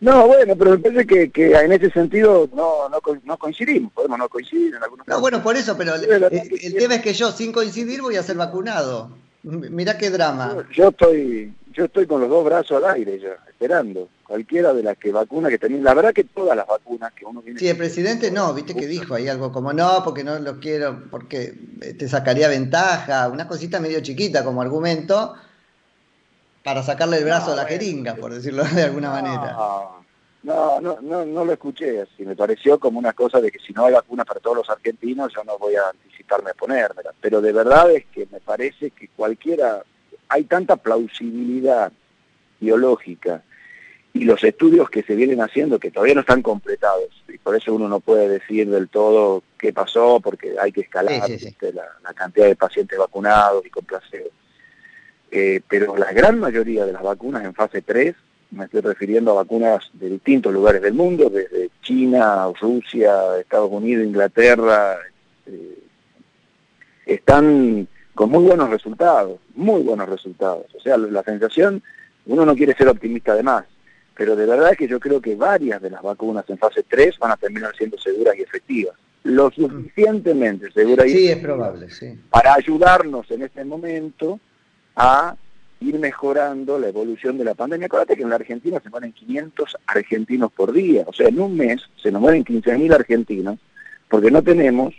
No, 0.00 0.26
bueno, 0.26 0.54
pero 0.56 0.72
me 0.72 0.78
parece 0.78 1.06
que, 1.06 1.30
que 1.30 1.52
en 1.52 1.72
ese 1.72 1.90
sentido 1.90 2.48
no, 2.54 2.88
no, 2.88 3.00
no, 3.24 3.38
coincidimos, 3.38 3.92
podemos 3.92 4.18
no 4.18 4.28
coincidir 4.28 4.74
en 4.74 4.82
algunos 4.82 5.06
No, 5.06 5.20
bueno, 5.20 5.42
por 5.42 5.56
eso, 5.56 5.76
pero 5.76 5.94
el, 5.94 6.74
tema 6.76 6.96
es 6.96 7.02
que 7.02 7.14
yo 7.14 7.32
sin 7.32 7.52
coincidir 7.52 8.02
voy 8.02 8.16
a 8.16 8.22
ser 8.22 8.36
vacunado. 8.36 9.10
Mirá 9.42 9.96
qué 9.96 10.10
drama. 10.10 10.66
Yo, 10.72 10.88
estoy 10.88 11.54
yo 11.72 11.84
estoy 11.84 12.06
con 12.06 12.20
los 12.20 12.28
dos 12.28 12.44
brazos 12.44 12.82
al 12.82 12.94
aire 12.96 13.18
ya, 13.18 13.38
esperando. 13.48 14.08
Cualquiera 14.26 14.74
de 14.74 14.82
las 14.82 14.98
que 14.98 15.12
vacunas 15.12 15.50
que 15.50 15.58
tenía. 15.58 15.80
La 15.80 15.94
verdad 15.94 16.12
que 16.12 16.24
todas 16.24 16.56
las 16.56 16.66
vacunas 16.66 17.12
que 17.12 17.24
uno 17.24 17.40
tiene... 17.42 17.58
Sí, 17.58 17.68
el 17.68 17.76
presidente 17.76 18.30
no, 18.30 18.52
viste 18.52 18.74
que 18.74 18.88
dijo 18.88 19.14
ahí 19.14 19.28
algo 19.28 19.52
como 19.52 19.72
no, 19.72 20.02
porque 20.04 20.24
no 20.24 20.38
lo 20.40 20.58
quiero, 20.58 21.04
porque 21.10 21.54
te 21.96 22.08
sacaría 22.08 22.48
ventaja, 22.48 23.28
una 23.28 23.46
cosita 23.46 23.78
medio 23.78 24.00
chiquita 24.00 24.44
como 24.44 24.60
argumento 24.60 25.34
para 26.66 26.82
sacarle 26.82 27.18
el 27.18 27.24
brazo 27.24 27.52
a 27.52 27.54
la 27.54 27.64
jeringa, 27.64 28.16
por 28.16 28.34
decirlo 28.34 28.64
de 28.64 28.82
alguna 28.82 29.10
manera. 29.10 29.56
No, 30.42 30.80
no, 30.80 30.98
no, 31.00 31.24
no 31.24 31.44
lo 31.44 31.52
escuché 31.52 32.00
así. 32.00 32.24
Me 32.24 32.34
pareció 32.34 32.80
como 32.80 32.98
una 32.98 33.12
cosa 33.12 33.40
de 33.40 33.52
que 33.52 33.60
si 33.60 33.72
no 33.72 33.84
hay 33.84 33.92
vacuna 33.92 34.24
para 34.24 34.40
todos 34.40 34.56
los 34.56 34.70
argentinos, 34.70 35.32
yo 35.32 35.44
no 35.44 35.58
voy 35.58 35.76
a 35.76 35.90
anticiparme 35.90 36.50
a 36.50 36.54
ponérmela. 36.54 37.12
Pero 37.20 37.40
de 37.40 37.52
verdad 37.52 37.92
es 37.92 38.06
que 38.06 38.26
me 38.32 38.40
parece 38.40 38.90
que 38.90 39.06
cualquiera, 39.06 39.84
hay 40.28 40.42
tanta 40.42 40.74
plausibilidad 40.74 41.92
biológica 42.58 43.44
y 44.12 44.24
los 44.24 44.42
estudios 44.42 44.90
que 44.90 45.04
se 45.04 45.14
vienen 45.14 45.42
haciendo 45.42 45.78
que 45.78 45.92
todavía 45.92 46.14
no 46.14 46.22
están 46.22 46.42
completados 46.42 47.10
y 47.28 47.38
por 47.38 47.54
eso 47.54 47.74
uno 47.74 47.88
no 47.88 48.00
puede 48.00 48.28
decir 48.28 48.68
del 48.68 48.88
todo 48.88 49.44
qué 49.56 49.72
pasó 49.72 50.18
porque 50.18 50.56
hay 50.60 50.72
que 50.72 50.80
escalar 50.80 51.30
La, 52.02 52.14
cantidad 52.14 52.46
de 52.46 52.56
pacientes 52.56 52.98
vacunados 52.98 53.64
y 53.64 53.70
con 53.70 53.84
placebo. 53.84 54.30
Eh, 55.30 55.60
pero 55.68 55.96
la 55.96 56.12
gran 56.12 56.38
mayoría 56.38 56.86
de 56.86 56.92
las 56.92 57.02
vacunas 57.02 57.44
en 57.44 57.54
fase 57.54 57.82
3, 57.82 58.14
me 58.52 58.64
estoy 58.64 58.80
refiriendo 58.80 59.32
a 59.32 59.42
vacunas 59.42 59.90
de 59.92 60.10
distintos 60.10 60.52
lugares 60.52 60.82
del 60.82 60.94
mundo, 60.94 61.28
desde 61.28 61.70
China, 61.82 62.46
Rusia, 62.60 63.38
Estados 63.38 63.70
Unidos, 63.70 64.06
Inglaterra, 64.06 64.98
eh, 65.46 65.78
están 67.06 67.88
con 68.14 68.30
muy 68.30 68.44
buenos 68.44 68.70
resultados, 68.70 69.38
muy 69.54 69.82
buenos 69.82 70.08
resultados. 70.08 70.66
O 70.74 70.80
sea, 70.80 70.96
la 70.96 71.22
sensación, 71.22 71.82
uno 72.26 72.46
no 72.46 72.56
quiere 72.56 72.74
ser 72.74 72.88
optimista 72.88 73.34
de 73.34 73.42
más, 73.42 73.64
pero 74.16 74.34
de 74.36 74.46
verdad 74.46 74.72
que 74.76 74.88
yo 74.88 74.98
creo 74.98 75.20
que 75.20 75.34
varias 75.36 75.82
de 75.82 75.90
las 75.90 76.02
vacunas 76.02 76.48
en 76.48 76.58
fase 76.58 76.82
3 76.88 77.18
van 77.18 77.32
a 77.32 77.36
terminar 77.36 77.76
siendo 77.76 77.98
seguras 77.98 78.34
y 78.38 78.42
efectivas. 78.42 78.94
Lo 79.24 79.50
suficientemente 79.50 80.70
seguras 80.70 81.06
y 81.06 81.10
sí, 81.10 81.28
es 81.28 81.38
probable, 81.38 81.90
sí. 81.90 82.18
para 82.30 82.54
ayudarnos 82.54 83.30
en 83.30 83.42
este 83.42 83.64
momento 83.64 84.40
a 84.96 85.36
ir 85.80 85.98
mejorando 85.98 86.78
la 86.78 86.88
evolución 86.88 87.38
de 87.38 87.44
la 87.44 87.54
pandemia. 87.54 87.86
Acuérdate 87.86 88.16
que 88.16 88.22
en 88.22 88.30
la 88.30 88.36
Argentina 88.36 88.80
se 88.82 88.90
mueren 88.90 89.12
500 89.12 89.76
argentinos 89.86 90.50
por 90.52 90.72
día, 90.72 91.04
o 91.06 91.12
sea, 91.12 91.28
en 91.28 91.38
un 91.38 91.56
mes 91.56 91.82
se 92.02 92.10
nos 92.10 92.20
mueren 92.20 92.44
15.000 92.44 92.94
argentinos 92.94 93.58
porque 94.08 94.30
no 94.30 94.42
tenemos 94.42 94.94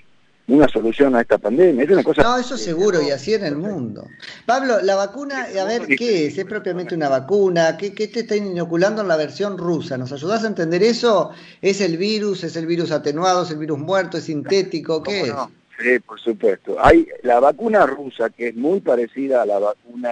una 0.48 0.68
solución 0.70 1.14
a 1.16 1.22
esta 1.22 1.38
pandemia. 1.38 1.84
Es 1.84 1.90
una 1.90 2.04
cosa 2.04 2.24
no, 2.24 2.38
eso 2.38 2.58
seguro, 2.58 3.02
y 3.02 3.12
así 3.12 3.34
en 3.34 3.44
el 3.44 3.58
mundo. 3.58 4.08
Pablo, 4.46 4.82
la 4.82 4.96
vacuna, 4.96 5.48
a 5.60 5.64
ver, 5.66 5.86
¿qué 5.88 6.28
es? 6.28 6.38
¿Es 6.38 6.46
propiamente 6.46 6.96
una 6.96 7.10
vacuna? 7.10 7.76
¿Qué, 7.76 7.94
¿Qué, 7.94 8.08
te 8.08 8.22
están 8.22 8.46
inoculando 8.48 9.02
en 9.02 9.10
la 9.10 9.18
versión 9.18 9.58
rusa? 9.58 9.98
¿Nos 9.98 10.14
ayudas 10.14 10.46
a 10.46 10.48
entender 10.48 10.84
eso? 10.84 11.32
¿Es 11.62 11.82
el 11.82 11.98
virus? 11.98 12.46
¿Es 12.46 12.56
el 12.56 12.66
virus 12.66 12.92
atenuado? 12.92 13.44
¿Es 13.44 13.52
el 13.52 13.58
virus 13.58 13.80
muerto? 13.80 14.18
¿Es 14.18 14.26
sintético? 14.26 15.04
¿Qué 15.04 15.22
es? 15.22 15.34
Sí, 15.80 16.00
por 16.00 16.20
supuesto. 16.20 16.76
Hay 16.80 17.08
la 17.24 17.40
vacuna 17.40 17.86
rusa, 17.86 18.30
que 18.30 18.50
es 18.50 18.56
muy 18.56 18.80
parecida 18.80 19.44
a 19.44 19.46
la 19.46 19.60
vacuna, 19.60 20.12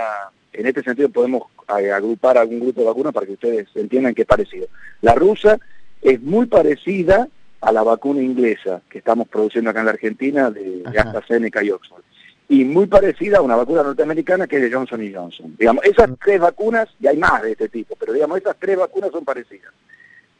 en 0.53 0.67
este 0.67 0.83
sentido 0.83 1.09
podemos 1.09 1.43
agrupar 1.67 2.37
algún 2.37 2.59
grupo 2.59 2.81
de 2.81 2.87
vacunas 2.87 3.13
para 3.13 3.25
que 3.25 3.33
ustedes 3.33 3.67
entiendan 3.73 4.13
qué 4.13 4.21
es 4.21 4.27
parecido. 4.27 4.67
La 5.01 5.15
rusa 5.15 5.57
es 6.01 6.21
muy 6.21 6.45
parecida 6.45 7.27
a 7.61 7.71
la 7.71 7.81
vacuna 7.81 8.21
inglesa 8.21 8.81
que 8.89 8.99
estamos 8.99 9.27
produciendo 9.27 9.71
acá 9.71 9.79
en 9.79 9.85
la 9.87 9.93
Argentina 9.93 10.51
de, 10.51 10.83
de 10.83 10.99
AstraZeneca 10.99 11.63
y 11.63 11.71
Oxford. 11.71 12.03
Y 12.47 12.63
muy 12.63 12.85
parecida 12.85 13.39
a 13.39 13.41
una 13.41 13.55
vacuna 13.55 13.81
norteamericana 13.81 14.45
que 14.45 14.57
es 14.57 14.61
de 14.61 14.71
Johnson 14.71 15.03
y 15.03 15.11
Johnson. 15.11 15.55
Digamos, 15.57 15.83
esas 15.83 16.11
tres 16.23 16.39
vacunas, 16.39 16.87
y 16.99 17.07
hay 17.07 17.17
más 17.17 17.41
de 17.41 17.53
este 17.53 17.69
tipo, 17.69 17.95
pero 17.95 18.13
digamos, 18.13 18.37
esas 18.37 18.55
tres 18.59 18.77
vacunas 18.77 19.09
son 19.11 19.25
parecidas. 19.25 19.73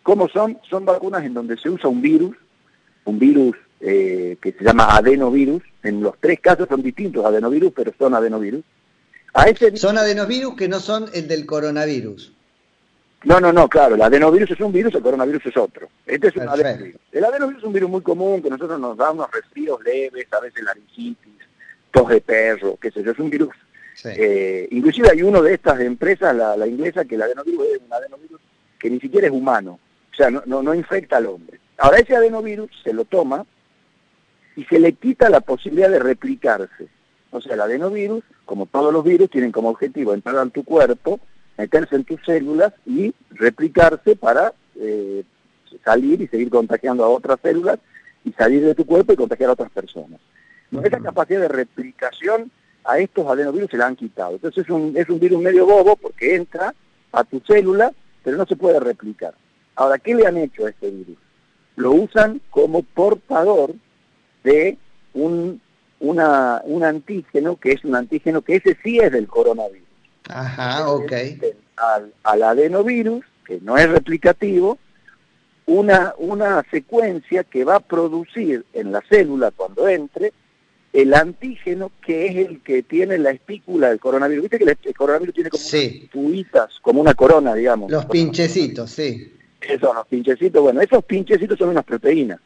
¿Cómo 0.04 0.30
son? 0.30 0.60
Son 0.70 0.86
vacunas 0.86 1.24
en 1.26 1.34
donde 1.34 1.58
se 1.58 1.68
usa 1.68 1.90
un 1.90 2.04
virus, 2.04 2.38
un 3.06 3.18
virus 3.18 3.56
eh, 3.80 4.38
que 4.42 4.54
se 4.54 4.64
llama 4.64 4.96
adenovirus. 4.96 5.64
En 5.84 6.02
los 6.02 6.18
tres 6.20 6.40
casos 6.40 6.68
son 6.68 6.82
distintos 6.82 7.26
adenovirus, 7.26 7.72
pero 7.76 7.94
son 7.98 8.14
adenovirus. 8.16 8.64
A 9.34 9.50
ese... 9.50 9.76
Son 9.78 9.98
adenovirus 9.98 10.56
que 10.56 10.68
no 10.68 10.80
son 10.80 11.10
el 11.14 11.28
del 11.28 11.46
coronavirus. 11.46 12.32
No, 13.26 13.40
no, 13.40 13.52
no, 13.52 13.68
claro, 13.68 13.96
el 13.96 14.02
adenovirus 14.02 14.52
es 14.52 14.60
un 14.60 14.72
virus, 14.72 14.94
el 14.94 15.02
coronavirus 15.02 15.48
es 15.48 15.58
otro. 15.58 15.90
Este 16.06 16.28
es 16.28 16.36
un 16.36 16.48
adenovirus. 16.48 17.02
El 17.12 17.26
adenovirus 17.26 17.62
es 17.62 17.68
un 17.68 17.74
virus 17.74 17.90
muy 17.90 18.02
común 18.02 18.42
que 18.42 18.50
nosotros 18.50 18.80
nos 18.80 18.96
da 18.96 19.12
unos 19.12 19.32
resfríos 19.32 19.84
leves, 19.84 20.28
a 20.32 20.40
veces 20.40 20.64
laringitis, 20.64 21.34
tos 21.92 22.10
de 22.10 22.22
perro, 22.22 22.78
qué 22.80 22.92
sé 22.92 23.04
yo, 23.04 23.12
es 23.12 23.20
un 23.20 23.30
virus. 23.30 23.56
Eh, 24.04 24.68
inclusive 24.72 25.10
hay 25.12 25.24
uno 25.24 25.42
de 25.42 25.56
estas 25.56 25.80
empresas, 25.80 26.36
la, 26.36 26.56
la, 26.56 26.68
inglesa, 26.68 27.06
que 27.06 27.16
el 27.16 27.24
adenovirus 27.24 27.66
es 27.74 27.82
un 27.86 27.94
adenovirus 27.94 28.42
que 28.78 28.90
ni 28.90 29.00
siquiera 29.00 29.26
es 29.28 29.34
humano, 29.34 29.80
o 30.12 30.16
sea, 30.16 30.30
no, 30.30 30.44
no, 30.46 30.62
no 30.62 30.76
infecta 30.76 31.18
al 31.18 31.26
hombre. 31.26 31.60
Ahora 31.78 31.98
ese 31.98 32.16
adenovirus 32.16 32.70
se 32.84 32.94
lo 32.94 33.06
toma 33.06 33.46
y 34.56 34.64
se 34.66 34.80
le 34.80 34.94
quita 34.94 35.30
la 35.30 35.42
posibilidad 35.42 35.90
de 35.90 36.00
replicarse. 36.00 36.88
O 37.32 37.42
sea, 37.42 37.56
el 37.56 37.62
adenovirus, 37.62 38.24
como 38.46 38.66
todos 38.66 38.94
los 38.94 39.04
virus, 39.04 39.30
tienen 39.30 39.52
como 39.52 39.70
objetivo 39.70 40.14
entrar 40.14 40.42
en 40.42 40.52
tu 40.52 40.64
cuerpo, 40.64 41.20
meterse 41.58 41.96
en 41.96 42.06
tus 42.06 42.24
células 42.24 42.74
y 42.86 43.14
replicarse 43.32 44.16
para 44.16 44.54
eh, 44.76 45.24
salir 45.84 46.22
y 46.22 46.28
seguir 46.28 46.50
contagiando 46.50 47.04
a 47.04 47.10
otras 47.10 47.40
células 47.42 47.80
y 48.24 48.32
salir 48.32 48.66
de 48.66 48.76
tu 48.76 48.86
cuerpo 48.86 49.14
y 49.14 49.18
contagiar 49.18 49.50
a 49.50 49.54
otras 49.54 49.72
personas. 49.72 50.20
Esa 50.84 51.00
capacidad 51.00 51.42
de 51.42 51.48
replicación 51.48 52.52
a 52.84 53.00
estos 53.00 53.28
adenovirus 53.28 53.70
se 53.70 53.78
la 53.78 53.88
han 53.88 53.96
quitado. 53.96 54.34
Entonces 54.34 54.64
es 54.64 54.70
un, 54.70 54.94
es 54.96 55.10
un 55.10 55.20
virus 55.20 55.42
medio 55.42 55.66
bobo 55.66 55.96
porque 55.96 56.36
entra 56.36 56.74
a 57.12 57.24
tu 57.24 57.40
célula, 57.42 57.92
pero 58.24 58.38
no 58.38 58.46
se 58.46 58.56
puede 58.56 58.80
replicar. 58.80 59.34
Ahora, 59.76 60.00
¿qué 60.00 60.16
le 60.16 60.26
han 60.26 60.38
hecho 60.38 60.66
a 60.66 60.70
este 60.70 60.90
virus? 60.90 61.18
Lo 61.76 61.92
usan 61.92 62.42
como 62.50 62.84
portador 62.84 63.74
de 64.46 64.78
un, 65.14 65.60
una, 66.00 66.62
un 66.64 66.84
antígeno, 66.84 67.58
que 67.58 67.74
es 67.74 67.84
un 67.84 67.96
antígeno 67.96 68.42
que 68.42 68.56
ese 68.56 68.78
sí 68.82 69.00
es 69.00 69.12
del 69.12 69.28
coronavirus. 69.28 69.88
Ajá, 70.30 70.90
ok. 70.90 71.12
Al, 71.76 72.14
al, 72.24 72.44
adenovirus, 72.44 73.26
que 73.46 73.60
no 73.62 73.78
es 73.78 73.90
replicativo, 73.90 74.78
una, 75.66 76.14
una 76.18 76.64
secuencia 76.72 77.44
que 77.44 77.66
va 77.66 77.76
a 77.76 77.80
producir 77.80 78.66
en 78.74 78.92
la 78.92 79.02
célula 79.10 79.52
cuando 79.52 79.88
entre 79.88 80.32
el 80.94 81.14
antígeno 81.14 81.92
que 82.06 82.28
es 82.28 82.48
el 82.48 82.62
que 82.62 82.82
tiene 82.84 83.18
la 83.18 83.32
espícula 83.32 83.90
del 83.90 84.00
coronavirus. 84.00 84.44
Viste 84.44 84.60
que 84.60 84.90
el, 84.90 84.96
coronavirus 84.96 85.36
tiene 85.36 85.50
como 85.50 85.64
sí. 85.64 86.10
como 86.82 87.02
una 87.02 87.14
corona, 87.14 87.54
digamos. 87.54 87.92
Los 87.92 88.06
pinchecitos, 88.06 88.92
sí. 88.92 89.34
Esos, 89.60 89.94
los 89.94 90.08
pinchecitos. 90.08 90.62
Bueno, 90.62 90.82
esos 90.82 91.04
pinchecitos 91.04 91.58
son 91.58 91.70
unas 91.70 91.84
proteínas. 91.84 92.40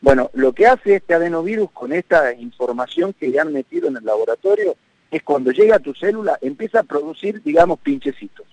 Bueno, 0.00 0.30
lo 0.34 0.52
que 0.52 0.66
hace 0.66 0.96
este 0.96 1.14
adenovirus 1.14 1.70
con 1.72 1.92
esta 1.92 2.32
información 2.32 3.12
que 3.12 3.28
le 3.28 3.40
han 3.40 3.52
metido 3.52 3.88
en 3.88 3.96
el 3.96 4.04
laboratorio 4.04 4.76
es 5.10 5.22
cuando 5.22 5.50
llega 5.50 5.76
a 5.76 5.80
tu 5.80 5.94
célula, 5.94 6.38
empieza 6.40 6.80
a 6.80 6.84
producir, 6.84 7.42
digamos, 7.42 7.80
pinchecitos. 7.80 8.46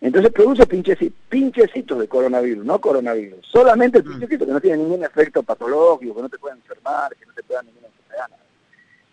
Entonces 0.00 0.32
produce 0.32 0.64
pinchecitos, 0.66 1.18
pinchecitos 1.28 1.98
de 1.98 2.08
coronavirus, 2.08 2.64
no 2.64 2.80
coronavirus. 2.80 3.44
Solamente 3.46 3.98
el 3.98 4.04
mm. 4.04 4.10
pinchecito 4.10 4.46
que 4.46 4.52
no 4.52 4.60
tiene 4.60 4.78
ningún 4.78 5.04
efecto 5.04 5.42
patológico, 5.42 6.14
que 6.14 6.22
no 6.22 6.28
te 6.28 6.38
puede 6.38 6.54
enfermar, 6.54 7.14
que 7.16 7.26
no 7.26 7.32
te 7.32 7.42
pueda 7.42 7.62
ninguna 7.62 7.88
enfermedad. 7.88 8.38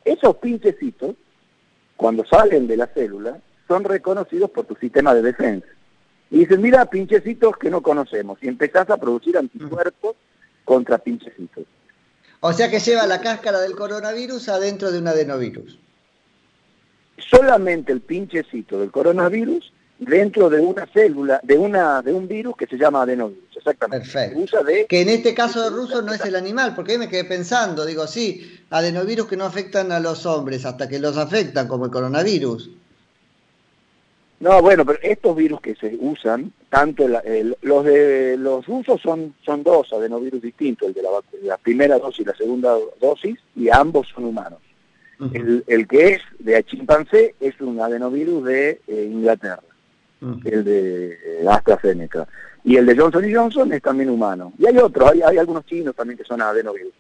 Esos 0.06 0.36
pinchecitos, 0.38 1.16
cuando 1.98 2.24
salen 2.24 2.68
de 2.68 2.78
la 2.78 2.88
célula, 2.88 3.40
son 3.68 3.84
reconocidos 3.84 4.52
por 4.52 4.66
tu 4.66 4.76
sistema 4.76 5.16
de 5.16 5.24
defensa. 5.24 5.68
Y 6.30 6.40
dicen, 6.40 6.62
mira, 6.62 6.86
pinchecitos 6.86 7.58
que 7.58 7.72
no 7.72 7.82
conocemos. 7.82 8.38
Y 8.44 8.48
empezás 8.48 8.90
a 8.92 8.98
producir 8.98 9.38
anticuerpos 9.38 10.16
contra 10.66 10.98
pinchecitos. 10.98 11.64
O 12.42 12.52
sea 12.52 12.70
que 12.70 12.80
lleva 12.80 13.08
la 13.08 13.22
cáscara 13.22 13.62
del 13.62 13.76
coronavirus 13.76 14.50
adentro 14.50 14.92
de 14.92 15.00
un 15.00 15.08
adenovirus 15.08 15.80
solamente 17.18 17.92
el 17.92 18.02
pinchecito 18.02 18.80
del 18.80 18.92
coronavirus 18.92 19.72
dentro 19.98 20.50
de 20.50 20.60
una 20.60 20.86
célula, 20.88 21.40
de 21.42 21.58
una 21.58 22.02
de 22.02 22.14
un 22.14 22.28
virus 22.28 22.56
que 22.58 22.68
se 22.68 22.78
llama 22.78 23.04
adenovirus, 23.04 23.56
exactamente. 23.56 24.06
Perfecto. 24.06 24.66
que 24.90 25.02
en 25.02 25.10
este 25.10 25.34
caso 25.34 25.64
de 25.64 25.70
ruso 25.70 26.02
no 26.02 26.14
es 26.14 26.22
el 26.26 26.36
animal, 26.36 26.76
porque 26.76 26.94
ahí 26.94 26.98
me 26.98 27.08
quedé 27.08 27.24
pensando, 27.24 27.86
digo, 27.86 28.06
sí, 28.06 28.60
adenovirus 28.70 29.28
que 29.28 29.38
no 29.38 29.46
afectan 29.46 29.92
a 29.94 30.00
los 30.00 30.26
hombres 30.26 30.66
hasta 30.66 30.90
que 30.90 31.00
los 31.00 31.18
afectan, 31.18 31.68
como 31.68 31.86
el 31.86 31.92
coronavirus. 31.92 32.72
No, 34.46 34.62
bueno, 34.62 34.86
pero 34.86 35.00
estos 35.02 35.36
virus 35.36 35.60
que 35.60 35.76
se 35.76 35.98
usan, 36.00 36.54
tanto 36.70 37.08
los 37.08 37.86
de 37.86 38.38
los 38.38 38.66
rusos 38.66 39.02
son, 39.02 39.34
son 39.44 39.64
dos 39.64 39.92
adenovirus 39.92 40.42
distintos, 40.42 40.88
el 40.88 40.94
de 40.94 41.02
la, 41.02 41.10
la 41.44 41.58
primera 41.58 41.98
dosis 41.98 42.22
y 42.22 42.26
la 42.26 42.36
segunda 42.36 42.78
dosis, 43.02 43.38
y 43.56 43.70
ambos 43.70 44.08
son 44.14 44.26
humanos 44.26 44.60
el, 45.34 45.64
el, 45.68 45.88
que 45.88 46.14
es 46.14 46.22
de 46.40 46.64
chimpancé 46.64 47.36
es 47.40 47.60
un 47.62 47.80
adenovirus 47.80 48.44
de 48.46 48.82
eh, 48.88 49.10
Inglaterra, 49.12 49.64
el 50.44 50.64
de 50.64 51.14
eh, 51.14 51.46
AstraZeneca. 51.48 52.28
Y 52.64 52.78
el 52.78 52.86
de 52.86 52.98
Johnson 52.98 53.24
Johnson 53.32 53.74
es 53.74 53.82
también 53.82 54.10
humano. 54.10 54.54
Y 54.58 54.66
hay 54.66 54.78
otros, 54.78 55.12
hay, 55.12 55.22
hay, 55.22 55.38
algunos 55.38 55.66
chinos 55.66 55.96
también 55.96 56.18
que 56.18 56.24
son 56.24 56.42
adenovirus. 56.42 56.94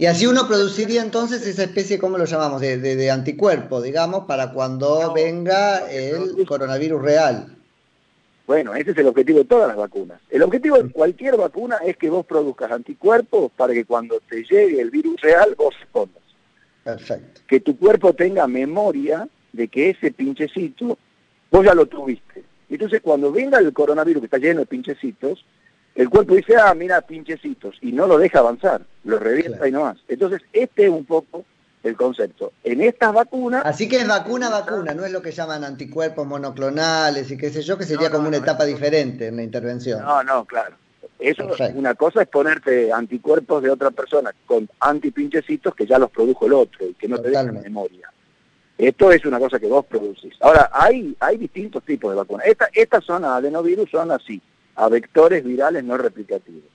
Y 0.00 0.06
así 0.06 0.26
uno 0.26 0.48
produciría 0.48 1.02
entonces 1.02 1.46
esa 1.46 1.62
especie, 1.62 1.98
¿cómo 1.98 2.16
lo 2.16 2.24
llamamos? 2.24 2.62
De, 2.62 2.78
de, 2.78 2.96
de 2.96 3.10
anticuerpo, 3.10 3.82
digamos, 3.82 4.24
para 4.24 4.50
cuando 4.50 5.12
venga 5.12 5.90
el 5.90 6.46
coronavirus 6.46 7.02
real. 7.02 7.54
Bueno, 8.46 8.74
ese 8.74 8.92
es 8.92 8.96
el 8.96 9.08
objetivo 9.08 9.40
de 9.40 9.44
todas 9.44 9.68
las 9.68 9.76
vacunas. 9.76 10.18
El 10.30 10.42
objetivo 10.42 10.78
de 10.78 10.90
cualquier 10.90 11.36
vacuna 11.36 11.76
es 11.84 11.98
que 11.98 12.08
vos 12.08 12.24
produzcas 12.24 12.72
anticuerpos 12.72 13.52
para 13.54 13.74
que 13.74 13.84
cuando 13.84 14.20
te 14.26 14.42
llegue 14.42 14.80
el 14.80 14.88
virus 14.88 15.20
real 15.20 15.54
vos 15.54 15.78
respondas. 15.78 16.22
Perfecto. 16.82 17.42
Que 17.46 17.60
tu 17.60 17.76
cuerpo 17.76 18.14
tenga 18.14 18.46
memoria 18.46 19.28
de 19.52 19.68
que 19.68 19.90
ese 19.90 20.12
pinchecito 20.12 20.96
vos 21.50 21.62
ya 21.62 21.74
lo 21.74 21.84
tuviste. 21.84 22.42
Entonces 22.70 23.02
cuando 23.02 23.30
venga 23.30 23.58
el 23.58 23.70
coronavirus 23.74 24.22
que 24.22 24.26
está 24.28 24.38
lleno 24.38 24.60
de 24.60 24.66
pinchecitos, 24.66 25.44
el 25.94 26.08
cuerpo 26.08 26.34
dice, 26.34 26.56
ah, 26.56 26.74
mira, 26.74 27.00
pinchecitos, 27.02 27.76
y 27.80 27.92
no 27.92 28.06
lo 28.06 28.18
deja 28.18 28.38
avanzar, 28.38 28.82
lo 29.04 29.18
revienta 29.18 29.66
y 29.68 29.72
no 29.72 29.82
más. 29.82 29.98
Entonces 30.08 30.42
este 30.52 30.84
es 30.84 30.90
un 30.90 31.04
poco 31.04 31.44
el 31.82 31.96
concepto. 31.96 32.52
En 32.62 32.80
estas 32.80 33.12
vacunas... 33.12 33.64
Así 33.64 33.88
que 33.88 33.96
es 33.96 34.06
vacuna, 34.06 34.50
vacuna, 34.50 34.94
no 34.94 35.04
es 35.04 35.12
lo 35.12 35.22
que 35.22 35.32
llaman 35.32 35.64
anticuerpos 35.64 36.26
monoclonales 36.26 37.30
y 37.30 37.36
qué 37.36 37.50
sé 37.50 37.62
yo, 37.62 37.78
que 37.78 37.84
sería 37.84 38.10
como 38.10 38.28
una 38.28 38.36
etapa 38.36 38.64
diferente 38.64 39.28
en 39.28 39.36
la 39.36 39.42
intervención. 39.42 40.02
No, 40.02 40.22
no, 40.22 40.44
claro. 40.44 40.76
Eso, 41.18 41.50
una 41.74 41.94
cosa 41.94 42.22
es 42.22 42.28
ponerte 42.28 42.90
anticuerpos 42.92 43.62
de 43.62 43.70
otra 43.70 43.90
persona 43.90 44.34
con 44.46 44.68
antipinchecitos 44.80 45.74
que 45.74 45.86
ya 45.86 45.98
los 45.98 46.10
produjo 46.10 46.46
el 46.46 46.54
otro 46.54 46.86
y 46.86 46.94
que 46.94 47.08
no 47.08 47.18
te 47.18 47.28
dejan 47.28 47.60
memoria. 47.60 48.10
Esto 48.78 49.12
es 49.12 49.22
una 49.26 49.38
cosa 49.38 49.58
que 49.58 49.66
vos 49.66 49.84
producís. 49.84 50.32
Ahora, 50.40 50.70
hay, 50.72 51.14
hay 51.20 51.36
distintos 51.36 51.84
tipos 51.84 52.12
de 52.12 52.16
vacunas. 52.16 52.46
Esta, 52.46 52.70
estas 52.72 53.04
son 53.04 53.26
adenovirus, 53.26 53.90
son 53.90 54.10
así, 54.10 54.40
a 54.76 54.88
vectores 54.88 55.44
virales 55.44 55.84
no 55.84 55.96
replicativos. 55.96 56.70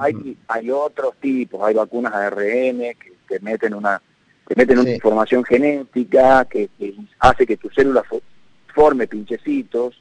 hay, 0.00 0.36
hay 0.48 0.70
otros 0.70 1.16
tipos, 1.20 1.60
hay 1.62 1.74
vacunas 1.74 2.12
ARN 2.12 2.78
que, 2.78 3.12
que 3.28 3.40
meten 3.40 3.74
una, 3.74 4.00
te 4.46 4.54
meten 4.56 4.78
una 4.78 4.90
información 4.90 5.44
genética 5.44 6.44
que, 6.44 6.68
hace 7.18 7.46
que 7.46 7.56
tu 7.56 7.68
célula 7.70 8.02
forme 8.74 9.06
pinchecitos, 9.06 10.00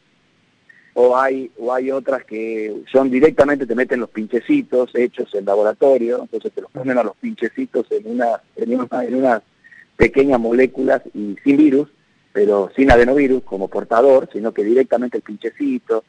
o 0.94 1.18
hay, 1.18 1.52
o 1.58 1.74
hay 1.74 1.90
otras 1.92 2.26
que 2.26 2.84
son 2.92 3.10
directamente, 3.10 3.66
te 3.66 3.76
meten 3.76 4.02
los 4.02 4.10
pinchecitos 4.10 4.92
hechos 4.94 5.34
en 5.36 5.46
laboratorio, 5.46 6.20
entonces 6.22 6.52
te 6.52 6.62
los 6.62 6.72
ponen 6.72 6.98
a 6.98 7.04
los 7.04 7.16
pinchecitos 7.16 7.86
en 7.92 8.08
una, 8.08 8.42
en 8.58 8.80
una, 8.80 9.04
en 9.06 9.16
unas 9.16 9.42
pequeñas 9.96 10.40
moléculas 10.40 11.02
y 11.14 11.38
sin 11.44 11.58
virus, 11.58 11.88
pero 12.34 12.72
sin 12.76 12.92
adenovirus 12.92 13.44
como 13.44 13.68
portador, 13.68 14.30
sino 14.34 14.54
que 14.54 14.64
directamente 14.64 15.18
el 15.18 15.24
pinchecito. 15.24 16.04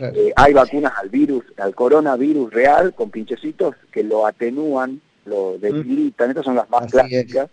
Eh, 0.00 0.32
hay 0.36 0.52
vacunas 0.52 0.92
al 0.96 1.08
virus, 1.08 1.44
al 1.58 1.74
coronavirus 1.74 2.52
real 2.52 2.94
con 2.94 3.10
pinchecitos 3.10 3.74
que 3.92 4.02
lo 4.02 4.26
atenúan, 4.26 5.00
lo 5.26 5.58
debilitan, 5.58 6.30
estas 6.30 6.44
son 6.44 6.56
las 6.56 6.68
más 6.70 6.90
clásicas 6.90 7.50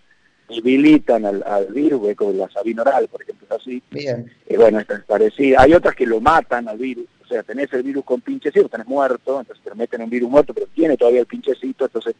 debilitan 0.48 1.26
al, 1.26 1.44
al 1.46 1.68
virus, 1.68 2.16
como 2.16 2.34
la 2.34 2.50
sabina 2.50 2.82
oral, 2.82 3.08
por 3.08 3.22
ejemplo, 3.22 3.48
es 3.50 3.62
así. 3.62 3.84
Bien. 3.92 4.32
Y 4.50 4.56
bueno, 4.56 4.80
esta 4.80 4.96
es 4.96 5.04
parecida. 5.04 5.62
Hay 5.62 5.74
otras 5.74 5.96
que 5.96 6.06
lo 6.06 6.22
matan 6.22 6.68
al 6.68 6.78
virus, 6.78 7.06
o 7.28 7.34
sea, 7.34 7.44
tenés 7.44 7.72
el 7.74 7.84
virus 7.84 8.06
con 8.06 8.22
pinchecito, 8.22 8.70
tenés 8.70 8.88
muerto, 8.88 9.42
entonces 9.42 9.64
te 9.64 9.76
meten 9.76 10.02
un 10.02 10.10
virus 10.10 10.30
muerto, 10.30 10.54
pero 10.54 10.68
tiene 10.74 10.96
todavía 10.96 11.20
el 11.20 11.28
pinchecito, 11.28 11.86
entonces 11.86 12.16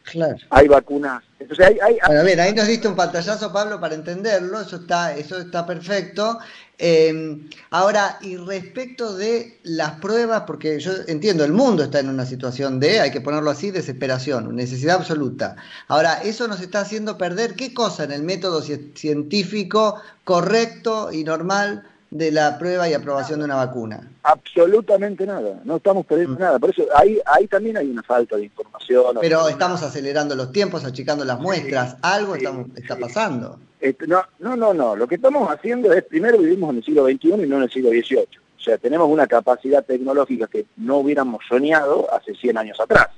hay 0.50 0.68
vacunas. 0.68 1.22
Entonces 1.40 1.66
hay, 1.66 1.78
hay, 1.80 1.96
bueno, 2.06 2.24
bien, 2.24 2.40
ahí 2.40 2.52
nos 2.52 2.66
diste 2.66 2.88
un 2.88 2.96
pantallazo, 2.96 3.52
Pablo, 3.52 3.80
para 3.80 3.94
entenderlo, 3.94 4.60
eso 4.60 4.76
está, 4.76 5.16
eso 5.16 5.38
está 5.38 5.64
perfecto. 5.64 6.38
Eh, 6.80 7.40
ahora, 7.70 8.18
y 8.20 8.36
respecto 8.36 9.16
de 9.16 9.58
las 9.64 9.92
pruebas, 9.92 10.42
porque 10.46 10.78
yo 10.78 10.92
entiendo, 11.08 11.44
el 11.44 11.52
mundo 11.52 11.82
está 11.82 12.00
en 12.00 12.08
una 12.08 12.26
situación 12.26 12.78
de, 12.78 13.00
hay 13.00 13.10
que 13.10 13.20
ponerlo 13.20 13.50
así, 13.50 13.70
desesperación, 13.70 14.54
necesidad 14.54 14.96
absoluta. 14.96 15.56
Ahora, 15.88 16.22
eso 16.22 16.46
nos 16.46 16.60
está 16.60 16.80
haciendo 16.80 17.16
perder 17.16 17.54
qué 17.54 17.72
cosa 17.72 18.04
en 18.04 18.12
el 18.12 18.22
método 18.22 18.62
científico 18.62 20.00
correcto 20.24 21.10
y 21.10 21.24
normal 21.24 21.87
de 22.10 22.32
la 22.32 22.58
prueba 22.58 22.88
y 22.88 22.94
aprobación 22.94 23.40
de 23.40 23.44
una 23.44 23.56
vacuna? 23.56 24.10
Absolutamente 24.22 25.26
nada, 25.26 25.60
no 25.64 25.76
estamos 25.76 26.06
perdiendo 26.06 26.36
mm. 26.36 26.40
nada. 26.40 26.58
Por 26.58 26.70
eso 26.70 26.84
ahí, 26.96 27.18
ahí 27.26 27.46
también 27.46 27.76
hay 27.76 27.88
una 27.90 28.02
falta 28.02 28.36
de 28.36 28.44
información. 28.44 29.16
Pero 29.20 29.48
estamos 29.48 29.82
acelerando 29.82 30.34
los 30.34 30.52
tiempos, 30.52 30.84
achicando 30.84 31.24
las 31.24 31.40
muestras, 31.40 31.96
algo 32.02 32.34
está 32.36 32.96
pasando. 32.98 33.58
Este, 33.80 34.06
no, 34.06 34.22
no, 34.40 34.56
no, 34.56 34.74
no. 34.74 34.96
Lo 34.96 35.06
que 35.06 35.16
estamos 35.16 35.50
haciendo 35.50 35.92
es, 35.92 36.04
primero 36.04 36.38
vivimos 36.38 36.70
en 36.70 36.78
el 36.78 36.84
siglo 36.84 37.04
XXI 37.04 37.28
y 37.28 37.46
no 37.46 37.56
en 37.58 37.62
el 37.62 37.70
siglo 37.70 37.90
XVIII. 37.90 38.28
O 38.56 38.60
sea, 38.60 38.76
tenemos 38.78 39.08
una 39.08 39.26
capacidad 39.26 39.84
tecnológica 39.84 40.48
que 40.48 40.66
no 40.76 40.98
hubiéramos 40.98 41.42
soñado 41.48 42.12
hace 42.12 42.34
100 42.34 42.58
años 42.58 42.80
atrás. 42.80 43.08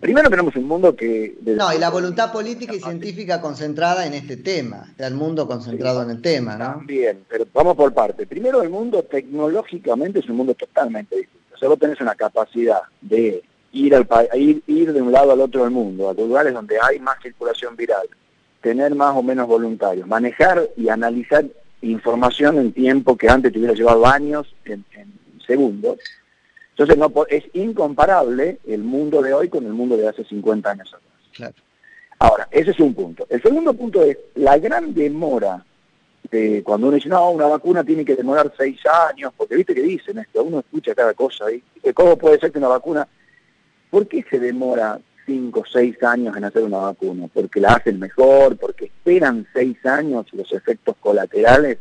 Primero 0.00 0.30
tenemos 0.30 0.54
un 0.56 0.64
mundo 0.64 0.94
que... 0.94 1.36
No, 1.42 1.72
y 1.74 1.78
la 1.78 1.90
voluntad 1.90 2.32
política 2.32 2.74
y 2.74 2.80
científica 2.80 3.40
concentrada 3.40 4.06
en 4.06 4.14
este 4.14 4.36
tema, 4.36 4.92
el 4.98 5.14
mundo 5.14 5.46
concentrado 5.46 6.02
en 6.02 6.10
el 6.10 6.22
tema, 6.22 6.56
¿no? 6.56 6.64
También, 6.64 7.24
pero 7.28 7.46
vamos 7.52 7.76
por 7.76 7.92
parte. 7.92 8.26
Primero, 8.26 8.62
el 8.62 8.70
mundo 8.70 9.02
tecnológicamente 9.02 10.20
es 10.20 10.28
un 10.28 10.36
mundo 10.36 10.54
totalmente 10.54 11.16
distinto. 11.16 11.54
O 11.54 11.58
sea, 11.58 11.68
vos 11.68 11.78
tenés 11.78 12.00
una 12.00 12.14
capacidad 12.14 12.82
de 13.00 13.42
ir, 13.72 13.94
al, 13.94 14.06
ir, 14.34 14.62
ir 14.66 14.92
de 14.92 15.02
un 15.02 15.12
lado 15.12 15.32
al 15.32 15.40
otro 15.40 15.62
del 15.62 15.72
mundo, 15.72 16.08
a 16.08 16.14
lugares 16.14 16.54
donde 16.54 16.76
hay 16.80 16.98
más 17.00 17.16
circulación 17.22 17.76
viral, 17.76 18.08
tener 18.60 18.94
más 18.94 19.14
o 19.16 19.22
menos 19.22 19.46
voluntarios, 19.46 20.06
manejar 20.06 20.68
y 20.76 20.88
analizar 20.88 21.44
información 21.82 22.58
en 22.58 22.72
tiempo 22.72 23.16
que 23.16 23.28
antes 23.28 23.52
te 23.52 23.58
hubiera 23.58 23.74
llevado 23.74 24.06
años, 24.06 24.54
en, 24.64 24.84
segundos. 25.46 25.98
Entonces 26.76 26.96
no, 26.98 27.12
es 27.28 27.44
incomparable 27.52 28.58
el 28.66 28.82
mundo 28.82 29.22
de 29.22 29.32
hoy 29.32 29.48
con 29.48 29.64
el 29.64 29.72
mundo 29.72 29.96
de 29.96 30.08
hace 30.08 30.24
50 30.24 30.70
años 30.70 30.92
atrás. 30.92 31.54
Ahora, 32.18 32.48
ese 32.50 32.72
es 32.72 32.80
un 32.80 32.94
punto. 32.94 33.26
El 33.28 33.42
segundo 33.42 33.74
punto 33.74 34.02
es 34.02 34.16
la 34.34 34.58
gran 34.58 34.92
demora 34.92 35.64
de 36.30 36.62
cuando 36.64 36.88
uno 36.88 36.96
dice, 36.96 37.08
no, 37.08 37.30
una 37.30 37.46
vacuna 37.46 37.84
tiene 37.84 38.04
que 38.04 38.16
demorar 38.16 38.52
seis 38.56 38.80
años, 38.86 39.32
porque 39.36 39.56
viste 39.56 39.74
que 39.74 39.82
dicen 39.82 40.18
esto, 40.18 40.42
uno 40.42 40.60
escucha 40.60 40.94
cada 40.94 41.14
cosa 41.14 41.46
ahí, 41.46 41.62
¿cómo 41.92 42.16
puede 42.16 42.40
ser 42.40 42.50
que 42.50 42.58
una 42.58 42.68
vacuna, 42.68 43.06
¿por 43.90 44.08
qué 44.08 44.24
se 44.28 44.40
demora 44.40 44.98
cinco 45.26 45.60
o 45.60 45.66
seis 45.66 46.02
años 46.02 46.36
en 46.36 46.44
hacer 46.44 46.62
una 46.62 46.78
vacuna, 46.78 47.28
porque 47.32 47.60
la 47.60 47.74
hacen 47.74 47.98
mejor, 47.98 48.56
porque 48.56 48.86
esperan 48.86 49.46
seis 49.52 49.76
años 49.84 50.26
los 50.32 50.52
efectos 50.52 50.96
colaterales. 51.00 51.78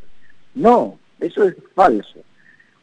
No, 0.56 1.00
eso 1.20 1.44
es 1.44 1.56
falso. 1.74 2.20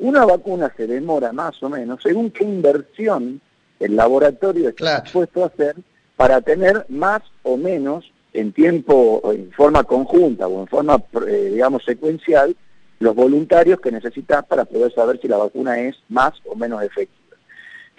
Una 0.01 0.25
vacuna 0.25 0.73
se 0.77 0.87
demora 0.87 1.31
más 1.33 1.63
o 1.63 1.69
menos 1.69 2.03
según 2.03 2.31
qué 2.31 2.45
inversión 2.45 3.41
el 3.79 3.97
laboratorio 3.97 4.71
está 4.71 5.03
dispuesto 5.03 5.45
a 5.45 5.49
hacer 5.49 5.77
para 6.17 6.41
tener 6.41 6.87
más 6.89 7.23
o 7.43 7.59
menos 7.59 8.11
en 8.33 8.53
tiempo, 8.53 9.21
en 9.33 9.51
forma 9.53 9.85
conjunta 9.85 10.47
o 10.47 10.63
en 10.63 10.69
forma, 10.69 11.03
eh, 11.29 11.51
digamos, 11.53 11.85
secuencial, 11.85 12.57
los 12.99 13.15
voluntarios 13.15 13.81
que 13.81 13.93
necesitas 13.93 14.45
para 14.47 14.65
poder 14.65 14.93
saber 14.93 15.21
si 15.21 15.29
la 15.29 15.37
vacuna 15.37 15.79
es 15.81 15.97
más 16.09 16.33
o 16.47 16.55
menos 16.55 16.83
efectiva. 16.83 17.20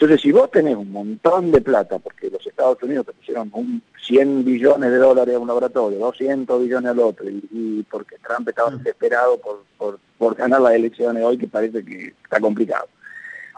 Entonces, 0.01 0.23
si 0.23 0.31
vos 0.31 0.49
tenés 0.49 0.75
un 0.75 0.91
montón 0.91 1.51
de 1.51 1.61
plata, 1.61 1.99
porque 1.99 2.31
los 2.31 2.45
Estados 2.47 2.81
Unidos 2.81 3.05
te 3.05 3.13
pusieron 3.13 3.51
un 3.53 3.83
100 4.03 4.43
billones 4.43 4.89
de 4.89 4.97
dólares 4.97 5.35
a 5.35 5.37
un 5.37 5.47
laboratorio, 5.47 5.99
200 5.99 6.59
billones 6.59 6.89
al 6.89 6.99
otro, 7.01 7.29
y, 7.29 7.83
porque 7.83 8.15
Trump 8.27 8.49
estaba 8.49 8.71
mm. 8.71 8.77
desesperado 8.79 9.39
por, 9.39 9.99
por, 10.17 10.35
ganar 10.35 10.59
las 10.59 10.73
elecciones 10.73 11.23
hoy, 11.23 11.37
que 11.37 11.47
parece 11.47 11.85
que 11.85 12.15
está 12.23 12.39
complicado. 12.39 12.87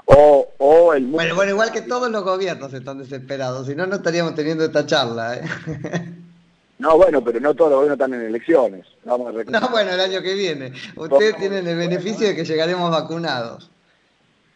O, 0.03 0.49
o 0.57 0.93
el 0.93 1.05
bueno, 1.05 1.33
bueno, 1.35 1.51
igual 1.51 1.71
que 1.71 1.81
todos 1.81 2.11
los 2.11 2.25
gobiernos 2.25 2.73
están 2.73 2.97
desesperados, 2.97 3.67
si 3.67 3.73
no, 3.73 3.87
no 3.87 3.95
estaríamos 3.95 4.35
teniendo 4.35 4.65
esta 4.65 4.85
charla. 4.85 5.37
¿eh? 5.37 5.43
No, 6.79 6.97
bueno, 6.97 7.23
pero 7.23 7.39
no 7.39 7.53
todos 7.53 7.69
los 7.69 7.77
gobiernos 7.77 7.97
están 7.97 8.13
en 8.19 8.27
elecciones. 8.27 8.85
no, 9.05 9.17
bueno, 9.69 9.91
el 9.91 9.99
año 10.01 10.21
que 10.21 10.33
viene. 10.33 10.73
Ustedes 10.97 11.37
tienen 11.37 11.65
el 11.65 11.77
beneficio 11.77 12.27
de 12.27 12.35
que 12.35 12.43
llegaremos 12.43 12.91
vacunados. 12.91 13.71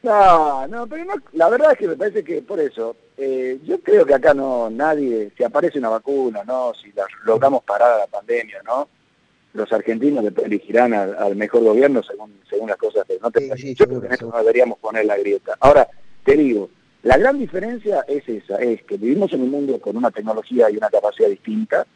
No, 0.04 0.68
no, 0.68 0.88
pero 0.88 1.06
la 1.34 1.50
verdad 1.50 1.72
es 1.72 1.78
que 1.80 1.88
me 1.88 1.96
parece 1.96 2.24
que 2.24 2.42
por 2.42 2.60
eso, 2.60 2.96
eh, 3.18 3.60
yo 3.64 3.80
creo 3.82 4.06
que 4.06 4.14
acá 4.14 4.34
no 4.34 4.70
nadie, 4.70 5.32
si 5.36 5.44
aparece 5.44 5.80
una 5.80 5.90
vacuna, 5.90 6.44
no, 6.46 6.74
si 6.74 6.94
logramos 7.26 7.64
parar 7.64 7.94
a 7.94 7.98
la 8.00 8.08
pandemia, 8.08 8.62
¿no? 8.64 8.88
Los 9.54 9.72
argentinos 9.74 10.24
elegirán 10.44 10.94
al, 10.94 11.36
mejor 11.36 11.64
gobierno 11.64 12.04
según 12.04 12.40
según 12.48 12.70
las 12.70 12.78
cosas 12.78 13.06
que 13.08 13.18
no 13.20 13.32
te 13.32 13.50
Yo 13.74 13.88
creo 13.88 14.02
que 14.02 14.08
en 14.08 14.14
eso 14.14 14.28
no 14.28 14.38
deberíamos 14.38 14.78
poner 14.78 15.06
la 15.06 15.18
grieta. 15.18 15.58
Ahora, 15.60 15.88
te 16.24 16.38
digo, 16.38 16.70
la 17.02 17.18
gran 17.18 17.40
diferencia 17.40 18.06
es 18.08 18.28
esa, 18.30 18.58
es 18.58 18.84
que 18.84 18.98
vivimos 18.98 19.34
en 19.34 19.42
un 19.42 19.50
mundo 19.50 19.82
con 19.82 19.98
una 19.98 20.12
tecnología 20.12 20.70
y 20.70 20.78
una 20.78 20.90
capacidad 20.90 21.30
distinta, 21.30 21.88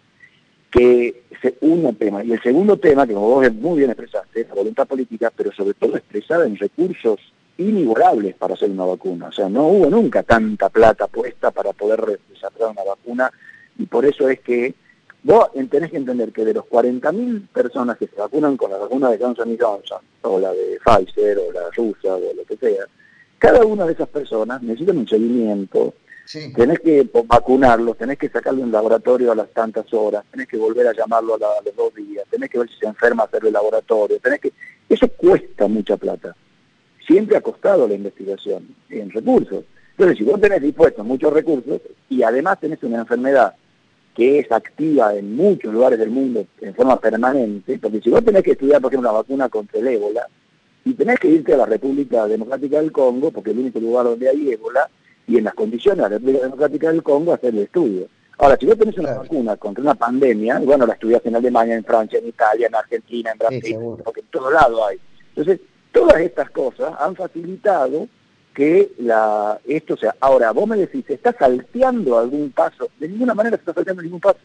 que 0.71 1.23
es 1.29 1.53
un 1.61 1.95
tema. 1.95 2.23
Y 2.23 2.31
el 2.31 2.41
segundo 2.41 2.77
tema, 2.77 3.05
que 3.05 3.13
como 3.13 3.29
vos 3.29 3.53
muy 3.53 3.77
bien 3.77 3.91
expresaste, 3.91 4.41
es 4.41 4.49
la 4.49 4.55
voluntad 4.55 4.87
política, 4.87 5.31
pero 5.35 5.51
sobre 5.51 5.75
todo 5.75 5.97
expresada 5.97 6.45
en 6.47 6.57
recursos 6.57 7.19
inigualables 7.57 8.35
para 8.35 8.53
hacer 8.53 8.69
una 8.69 8.85
vacuna. 8.85 9.27
O 9.27 9.31
sea, 9.31 9.49
no 9.49 9.67
hubo 9.67 9.89
nunca 9.89 10.23
tanta 10.23 10.69
plata 10.69 11.07
puesta 11.07 11.51
para 11.51 11.73
poder 11.73 12.19
desarrollar 12.29 12.71
una 12.71 12.83
vacuna 12.83 13.31
y 13.77 13.85
por 13.85 14.05
eso 14.05 14.29
es 14.29 14.39
que 14.41 14.73
vos 15.23 15.49
tenés 15.69 15.91
que 15.91 15.97
entender 15.97 16.31
que 16.31 16.45
de 16.45 16.53
los 16.53 16.65
40.000 16.65 17.47
personas 17.49 17.97
que 17.97 18.07
se 18.07 18.15
vacunan 18.15 18.57
con 18.57 18.71
la 18.71 18.77
vacuna 18.77 19.09
de 19.09 19.17
Johnson 19.17 19.55
Johnson, 19.59 20.01
o 20.23 20.39
la 20.39 20.51
de 20.51 20.79
Pfizer, 20.83 21.37
o 21.37 21.51
la 21.51 21.69
rusa, 21.75 22.15
o 22.15 22.33
lo 22.35 22.43
que 22.45 22.57
sea, 22.57 22.85
cada 23.37 23.65
una 23.65 23.85
de 23.85 23.93
esas 23.93 24.09
personas 24.09 24.61
necesita 24.61 24.91
un 24.91 25.07
seguimiento, 25.07 25.93
tenés 26.55 26.79
que 26.79 27.07
vacunarlos, 27.25 27.97
tenés 27.97 28.17
que 28.17 28.29
sacarle 28.29 28.63
un 28.63 28.71
laboratorio 28.71 29.31
a 29.31 29.35
las 29.35 29.49
tantas 29.49 29.91
horas, 29.93 30.23
tenés 30.31 30.47
que 30.47 30.57
volver 30.57 30.87
a 30.87 30.93
llamarlo 30.93 31.35
a, 31.35 31.63
los 31.65 31.75
dos 31.75 31.93
días, 31.93 32.25
tenés 32.29 32.49
que 32.49 32.59
ver 32.59 32.69
si 32.69 32.77
se 32.79 32.85
enferma 32.85 33.23
hacerle 33.23 33.49
el 33.49 33.53
laboratorio, 33.53 34.19
tenés 34.19 34.39
que... 34.39 34.53
Eso 34.87 35.07
cuesta 35.07 35.67
mucha 35.67 35.97
plata 35.97 36.35
siempre 37.05 37.37
ha 37.37 37.41
costado 37.41 37.87
la 37.87 37.93
investigación 37.93 38.75
en 38.89 39.09
recursos. 39.09 39.65
Entonces, 39.91 40.17
si 40.17 40.23
vos 40.23 40.39
tenés 40.39 40.61
dispuestos 40.61 41.05
muchos 41.05 41.31
recursos 41.33 41.81
y 42.09 42.23
además 42.23 42.59
tenés 42.59 42.81
una 42.83 42.99
enfermedad 42.99 43.53
que 44.15 44.39
es 44.39 44.51
activa 44.51 45.15
en 45.15 45.35
muchos 45.35 45.73
lugares 45.73 45.97
del 45.99 46.09
mundo 46.09 46.45
en 46.59 46.75
forma 46.75 46.99
permanente, 46.99 47.79
porque 47.79 48.01
si 48.01 48.09
vos 48.09 48.23
tenés 48.23 48.43
que 48.43 48.51
estudiar, 48.51 48.81
por 48.81 48.91
ejemplo, 48.91 49.09
una 49.09 49.19
vacuna 49.19 49.49
contra 49.49 49.79
el 49.79 49.87
ébola, 49.87 50.27
y 50.83 50.93
tenés 50.93 51.19
que 51.19 51.27
irte 51.27 51.53
a 51.53 51.57
la 51.57 51.65
República 51.65 52.27
Democrática 52.27 52.81
del 52.81 52.91
Congo, 52.91 53.31
porque 53.31 53.51
es 53.51 53.55
el 53.55 53.61
único 53.61 53.79
lugar 53.79 54.05
donde 54.05 54.27
hay 54.27 54.51
ébola, 54.51 54.89
y 55.27 55.37
en 55.37 55.43
las 55.43 55.53
condiciones 55.53 55.97
de 55.97 56.01
la 56.03 56.09
República 56.09 56.43
Democrática 56.43 56.91
del 56.91 57.03
Congo 57.03 57.33
hacer 57.33 57.53
el 57.53 57.61
estudio. 57.61 58.07
Ahora, 58.39 58.57
si 58.59 58.65
vos 58.65 58.77
tenés 58.77 58.97
una 58.97 59.13
vacuna 59.13 59.55
contra 59.55 59.83
una 59.83 59.93
pandemia, 59.93 60.59
bueno, 60.59 60.87
la 60.87 60.93
estudias 60.93 61.21
en 61.25 61.35
Alemania, 61.35 61.75
en 61.75 61.85
Francia, 61.85 62.17
en 62.17 62.27
Italia, 62.27 62.67
en 62.67 62.75
Argentina, 62.75 63.31
en 63.31 63.37
Brasil, 63.37 63.77
porque 64.03 64.21
en 64.21 64.25
todo 64.27 64.49
lado 64.49 64.83
hay. 64.85 64.97
Entonces, 65.29 65.59
Todas 65.91 66.21
estas 66.21 66.49
cosas 66.51 66.93
han 66.99 67.15
facilitado 67.15 68.07
que 68.53 68.91
la, 68.99 69.59
esto 69.65 69.97
sea. 69.97 70.15
Ahora, 70.19 70.51
vos 70.51 70.67
me 70.67 70.77
decís, 70.77 71.05
¿se 71.05 71.13
está 71.13 71.33
salteando 71.33 72.17
algún 72.17 72.51
paso? 72.51 72.89
De 72.99 73.07
ninguna 73.07 73.33
manera 73.33 73.57
se 73.57 73.61
está 73.61 73.73
salteando 73.73 74.01
ningún 74.01 74.19
paso. 74.19 74.39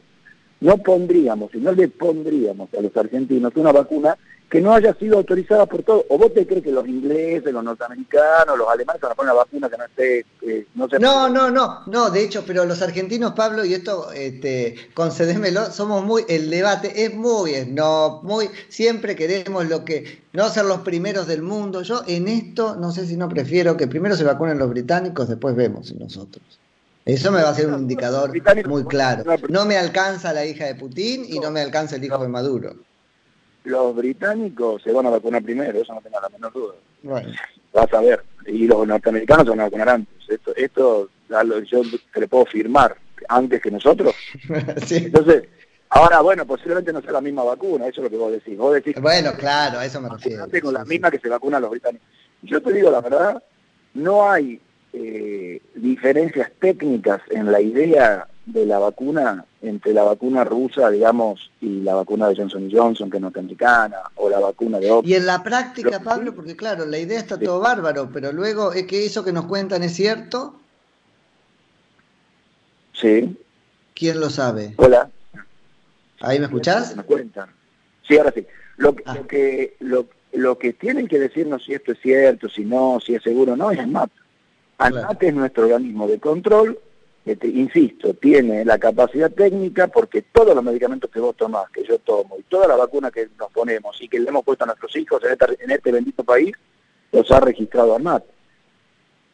No 0.60 0.78
pondríamos, 0.78 1.54
y 1.54 1.58
no 1.58 1.72
le 1.72 1.88
pondríamos 1.88 2.72
a 2.72 2.80
los 2.80 2.96
argentinos 2.96 3.52
una 3.56 3.72
vacuna 3.72 4.16
que 4.48 4.60
no 4.60 4.72
haya 4.72 4.94
sido 4.94 5.18
autorizada 5.18 5.66
por 5.66 5.82
todo. 5.82 6.04
¿O 6.08 6.18
vos 6.18 6.32
te 6.32 6.46
crees 6.46 6.62
que 6.62 6.70
los 6.70 6.86
ingleses, 6.86 7.52
los 7.52 7.64
norteamericanos, 7.64 8.56
los 8.56 8.68
alemanes 8.68 9.02
van 9.02 9.12
a 9.12 9.14
poner 9.14 9.34
la 9.34 9.38
vacuna 9.38 9.68
que 9.68 9.76
no 9.76 9.84
esté... 9.84 10.26
Eh, 10.42 10.66
no, 10.74 10.86
no, 11.00 11.28
no, 11.28 11.50
no, 11.50 11.82
no, 11.86 12.10
de 12.10 12.22
hecho, 12.22 12.44
pero 12.46 12.64
los 12.64 12.80
argentinos, 12.80 13.32
Pablo, 13.32 13.64
y 13.64 13.74
esto, 13.74 14.12
este, 14.12 14.76
concedémelo, 14.94 15.72
somos 15.72 16.04
muy, 16.04 16.24
el 16.28 16.48
debate 16.48 17.04
es 17.04 17.14
muy, 17.14 17.66
no, 17.66 18.20
muy, 18.22 18.48
siempre 18.68 19.16
queremos 19.16 19.68
lo 19.68 19.84
que, 19.84 20.22
no 20.32 20.48
ser 20.48 20.64
los 20.64 20.80
primeros 20.80 21.26
del 21.26 21.42
mundo. 21.42 21.82
Yo 21.82 22.02
en 22.06 22.28
esto, 22.28 22.76
no 22.76 22.92
sé 22.92 23.06
si 23.06 23.16
no 23.16 23.28
prefiero 23.28 23.76
que 23.76 23.88
primero 23.88 24.16
se 24.16 24.24
vacunen 24.24 24.58
los 24.58 24.70
británicos, 24.70 25.28
después 25.28 25.56
vemos 25.56 25.92
nosotros. 25.94 26.44
Eso 27.04 27.30
me 27.30 27.42
va 27.42 27.50
a 27.50 27.54
ser 27.54 27.68
un 27.68 27.80
indicador 27.80 28.32
muy 28.66 28.84
claro. 28.84 29.24
No 29.48 29.64
me 29.64 29.76
alcanza 29.76 30.32
la 30.32 30.44
hija 30.44 30.66
de 30.66 30.74
Putin 30.74 31.24
y 31.28 31.38
no 31.38 31.52
me 31.52 31.60
alcanza 31.60 31.96
el 31.96 32.04
hijo 32.04 32.18
de 32.18 32.28
Maduro 32.28 32.85
los 33.66 33.96
británicos 33.96 34.82
se 34.82 34.92
van 34.92 35.06
a 35.06 35.10
vacunar 35.10 35.42
primero, 35.42 35.80
eso 35.80 35.92
no 35.92 36.00
tenga 36.00 36.20
la 36.20 36.28
menor 36.28 36.52
duda. 36.52 36.74
Vas 37.72 37.92
a 37.92 38.00
ver. 38.00 38.22
Y 38.46 38.66
los 38.66 38.86
norteamericanos 38.86 39.44
se 39.44 39.50
van 39.50 39.60
a 39.60 39.64
vacunar 39.64 39.88
antes. 39.88 40.28
Esto, 40.28 40.54
esto 40.56 41.10
yo 41.70 41.82
te 42.12 42.20
lo 42.20 42.28
puedo 42.28 42.46
firmar 42.46 42.96
antes 43.28 43.60
que 43.60 43.70
nosotros. 43.70 44.14
Entonces, 44.90 45.44
ahora, 45.90 46.20
bueno, 46.20 46.46
posiblemente 46.46 46.92
no 46.92 47.02
sea 47.02 47.12
la 47.12 47.20
misma 47.20 47.42
vacuna, 47.42 47.88
eso 47.88 48.00
es 48.00 48.04
lo 48.04 48.10
que 48.10 48.16
vos 48.16 48.32
decís. 48.32 48.56
Vos 48.56 48.74
decís 48.74 48.94
bueno, 49.00 49.32
claro, 49.36 49.80
a 49.80 49.84
eso 49.84 50.00
me 50.00 50.08
refiero. 50.08 50.46
con 50.62 50.74
la 50.74 50.84
misma 50.84 51.10
que 51.10 51.18
se 51.18 51.28
vacunan 51.28 51.62
los 51.62 51.70
británicos. 51.70 52.06
Yo 52.42 52.62
te 52.62 52.72
digo 52.72 52.90
la 52.90 53.00
verdad, 53.00 53.42
no 53.94 54.30
hay 54.30 54.60
eh, 54.92 55.60
diferencias 55.74 56.52
técnicas 56.60 57.20
en 57.30 57.50
la 57.50 57.60
idea 57.60 58.28
de 58.46 58.64
la 58.64 58.78
vacuna 58.78 59.44
entre 59.60 59.92
la 59.92 60.04
vacuna 60.04 60.44
rusa, 60.44 60.88
digamos, 60.88 61.50
y 61.60 61.80
la 61.80 61.94
vacuna 61.94 62.28
de 62.28 62.36
Johnson 62.36 62.70
Johnson, 62.72 63.10
que 63.10 63.16
es 63.16 63.20
norteamericana, 63.20 63.98
o 64.14 64.30
la 64.30 64.38
vacuna 64.38 64.78
de 64.78 64.90
Oxford. 64.90 65.10
Y 65.10 65.14
en 65.14 65.26
la 65.26 65.42
práctica, 65.42 66.00
Pablo, 66.00 66.34
porque 66.34 66.56
claro, 66.56 66.86
la 66.86 66.98
idea 66.98 67.18
está 67.18 67.38
todo 67.38 67.58
bárbaro, 67.58 68.08
pero 68.12 68.32
luego 68.32 68.72
es 68.72 68.86
que 68.86 69.04
eso 69.04 69.24
que 69.24 69.32
nos 69.32 69.46
cuentan 69.46 69.82
es 69.82 69.94
cierto. 69.94 70.54
Sí. 72.92 73.36
¿Quién 73.94 74.20
lo 74.20 74.30
sabe? 74.30 74.74
Hola. 74.76 75.10
¿Ahí 76.20 76.38
me 76.38 76.46
escuchás? 76.46 76.96
Me 76.96 77.02
cuentan. 77.02 77.50
Sí, 78.06 78.16
ahora 78.16 78.32
sí. 78.32 78.46
Lo, 78.76 78.94
ah. 79.06 79.18
que 79.28 79.76
lo, 79.80 80.06
lo 80.32 80.56
que 80.56 80.72
tienen 80.72 81.08
que 81.08 81.18
decirnos 81.18 81.64
si 81.64 81.74
esto 81.74 81.92
es 81.92 81.98
cierto, 82.00 82.48
si 82.48 82.64
no, 82.64 83.00
si 83.04 83.14
es 83.14 83.22
seguro 83.22 83.56
no, 83.56 83.72
es 83.72 83.80
ANMAT. 83.80 84.10
ANMAT 84.78 85.22
es 85.22 85.34
nuestro 85.34 85.64
organismo 85.64 86.06
de 86.06 86.20
control 86.20 86.78
insisto, 87.26 88.14
tiene 88.14 88.64
la 88.64 88.78
capacidad 88.78 89.30
técnica 89.30 89.88
porque 89.88 90.22
todos 90.22 90.54
los 90.54 90.62
medicamentos 90.62 91.10
que 91.10 91.18
vos 91.18 91.36
tomás, 91.36 91.68
que 91.70 91.82
yo 91.84 91.98
tomo, 91.98 92.36
y 92.38 92.42
toda 92.44 92.68
la 92.68 92.76
vacuna 92.76 93.10
que 93.10 93.28
nos 93.38 93.50
ponemos 93.50 94.00
y 94.00 94.08
que 94.08 94.20
le 94.20 94.28
hemos 94.28 94.44
puesto 94.44 94.64
a 94.64 94.68
nuestros 94.68 94.94
hijos 94.96 95.20
en 95.24 95.70
este, 95.70 95.92
bendito 95.92 96.22
país, 96.22 96.54
los 97.10 97.30
ha 97.32 97.40
registrado 97.40 97.96
ANMAT. 97.96 98.24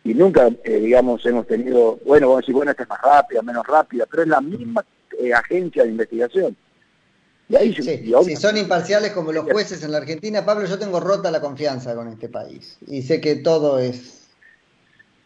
Y 0.04 0.14
nunca, 0.14 0.48
eh, 0.64 0.80
digamos, 0.80 1.24
hemos 1.26 1.46
tenido, 1.46 1.98
bueno, 2.04 2.28
vamos 2.28 2.38
a 2.38 2.42
decir, 2.42 2.54
bueno, 2.54 2.70
esta 2.70 2.84
es 2.84 2.88
más 2.88 3.00
rápida, 3.02 3.42
menos 3.42 3.66
rápida, 3.66 4.06
pero 4.10 4.22
es 4.22 4.28
la 4.28 4.40
misma 4.40 4.84
eh, 5.18 5.32
agencia 5.32 5.84
de 5.84 5.90
investigación. 5.90 6.56
Y 7.48 7.56
ahí, 7.56 7.74
si 7.74 8.36
son 8.36 8.56
imparciales 8.56 9.12
como 9.12 9.30
los 9.30 9.44
jueces 9.44 9.84
en 9.84 9.92
la 9.92 9.98
Argentina, 9.98 10.44
Pablo, 10.44 10.66
yo 10.66 10.78
tengo 10.78 11.00
rota 11.00 11.30
la 11.30 11.42
confianza 11.42 11.94
con 11.94 12.08
este 12.08 12.30
país. 12.30 12.78
Y 12.86 13.02
sé 13.02 13.20
que 13.20 13.36
todo 13.36 13.78
es 13.78 14.21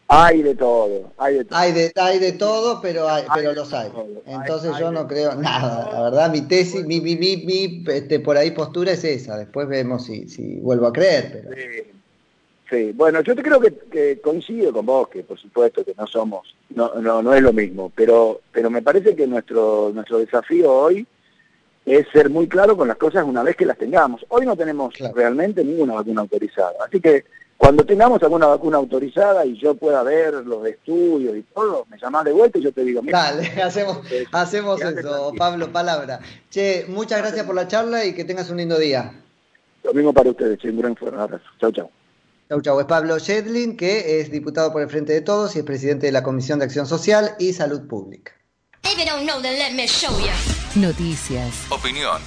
hay 0.09 0.41
de 0.41 0.55
todo, 0.55 1.11
hay 1.17 1.35
de 1.35 1.45
todo. 1.45 1.59
Hay 1.59 1.71
de, 1.73 1.91
hay 1.95 2.19
de 2.19 2.31
todo, 2.31 2.81
pero, 2.81 3.09
hay, 3.09 3.23
pero 3.33 3.53
los 3.53 3.73
hay. 3.73 3.91
Entonces 4.25 4.71
yo 4.79 4.91
no 4.91 5.07
creo 5.07 5.35
nada. 5.35 5.91
La 5.91 6.01
verdad, 6.03 6.31
mi 6.31 6.41
tesis, 6.41 6.85
mi, 6.85 7.01
mi, 7.01 7.17
mi, 7.17 7.37
mi 7.37 7.83
este, 7.87 8.19
por 8.19 8.37
ahí 8.37 8.51
postura 8.51 8.93
es 8.93 9.03
esa. 9.03 9.37
Después 9.37 9.67
vemos 9.67 10.05
si, 10.05 10.29
si 10.29 10.55
vuelvo 10.59 10.87
a 10.87 10.93
creer. 10.93 11.43
Pero... 11.49 11.97
Sí. 12.69 12.91
bueno, 12.93 13.21
yo 13.21 13.35
te 13.35 13.43
creo 13.43 13.59
que, 13.59 13.73
que, 13.73 14.19
coincido 14.21 14.71
con 14.73 14.85
vos, 14.85 15.09
que 15.09 15.23
por 15.23 15.39
supuesto 15.39 15.83
que 15.85 15.93
no 15.97 16.07
somos, 16.07 16.53
no, 16.69 16.95
no, 16.95 17.21
no 17.21 17.33
es 17.33 17.41
lo 17.41 17.53
mismo, 17.53 17.91
pero, 17.95 18.41
pero 18.51 18.69
me 18.69 18.81
parece 18.81 19.15
que 19.15 19.25
nuestro, 19.25 19.91
nuestro 19.93 20.19
desafío 20.19 20.73
hoy 20.73 21.07
es 21.85 22.05
ser 22.11 22.29
muy 22.29 22.47
claro 22.47 22.75
con 22.75 22.89
las 22.89 22.97
cosas 22.97 23.23
una 23.23 23.43
vez 23.43 23.55
que 23.55 23.65
las 23.65 23.77
tengamos. 23.77 24.25
Hoy 24.27 24.45
no 24.45 24.57
tenemos 24.57 24.93
realmente 25.15 25.63
ninguna 25.63 25.93
vacuna 25.93 26.21
autorizada, 26.21 26.73
así 26.85 26.99
que 26.99 27.23
cuando 27.57 27.83
tengamos 27.85 28.21
alguna 28.21 28.47
vacuna 28.47 28.77
autorizada 28.77 29.45
y 29.45 29.59
yo 29.59 29.75
pueda 29.75 30.03
ver 30.03 30.33
los 30.45 30.65
estudios 30.65 31.35
y 31.35 31.41
todo, 31.41 31.85
me 31.89 31.97
llamás 31.97 32.23
de 32.23 32.31
vuelta 32.31 32.59
y 32.59 32.61
yo 32.61 32.71
te 32.71 32.83
digo, 32.83 33.01
mira. 33.01 33.23
Dale, 33.23 33.47
hacemos, 33.63 33.99
hacemos 34.31 34.81
eso, 34.81 35.33
Pablo, 35.37 35.71
palabra. 35.71 36.19
Che, 36.49 36.85
muchas 36.87 37.19
gracias 37.19 37.45
por 37.45 37.55
la 37.55 37.67
charla 37.67 38.05
y 38.05 38.13
que 38.13 38.23
tengas 38.23 38.49
un 38.49 38.57
lindo 38.57 38.77
día. 38.77 39.23
Lo 39.83 39.93
mismo 39.93 40.13
para 40.13 40.29
ustedes, 40.29 40.59
che, 40.59 40.69
un 40.69 40.79
gran 40.79 40.95
abrazo. 41.19 41.43
Chau, 41.59 41.71
chau. 41.71 41.89
Chau, 42.49 42.61
chau. 42.61 42.79
Es 42.79 42.85
Pablo 42.85 43.17
Shedlin, 43.17 43.75
que 43.75 44.21
es 44.21 44.31
diputado 44.31 44.71
por 44.71 44.81
el 44.81 44.89
Frente 44.89 45.13
de 45.13 45.21
Todos 45.21 45.55
y 45.55 45.59
es 45.59 45.65
presidente 45.65 46.05
de 46.05 46.11
la 46.11 46.23
Comisión 46.23 46.59
de 46.59 46.65
Acción 46.65 46.85
Social 46.85 47.35
y 47.39 47.53
Salud 47.53 47.87
Pública. 47.87 48.33
Noticias. 50.75 51.65
Opinión. 51.69 52.21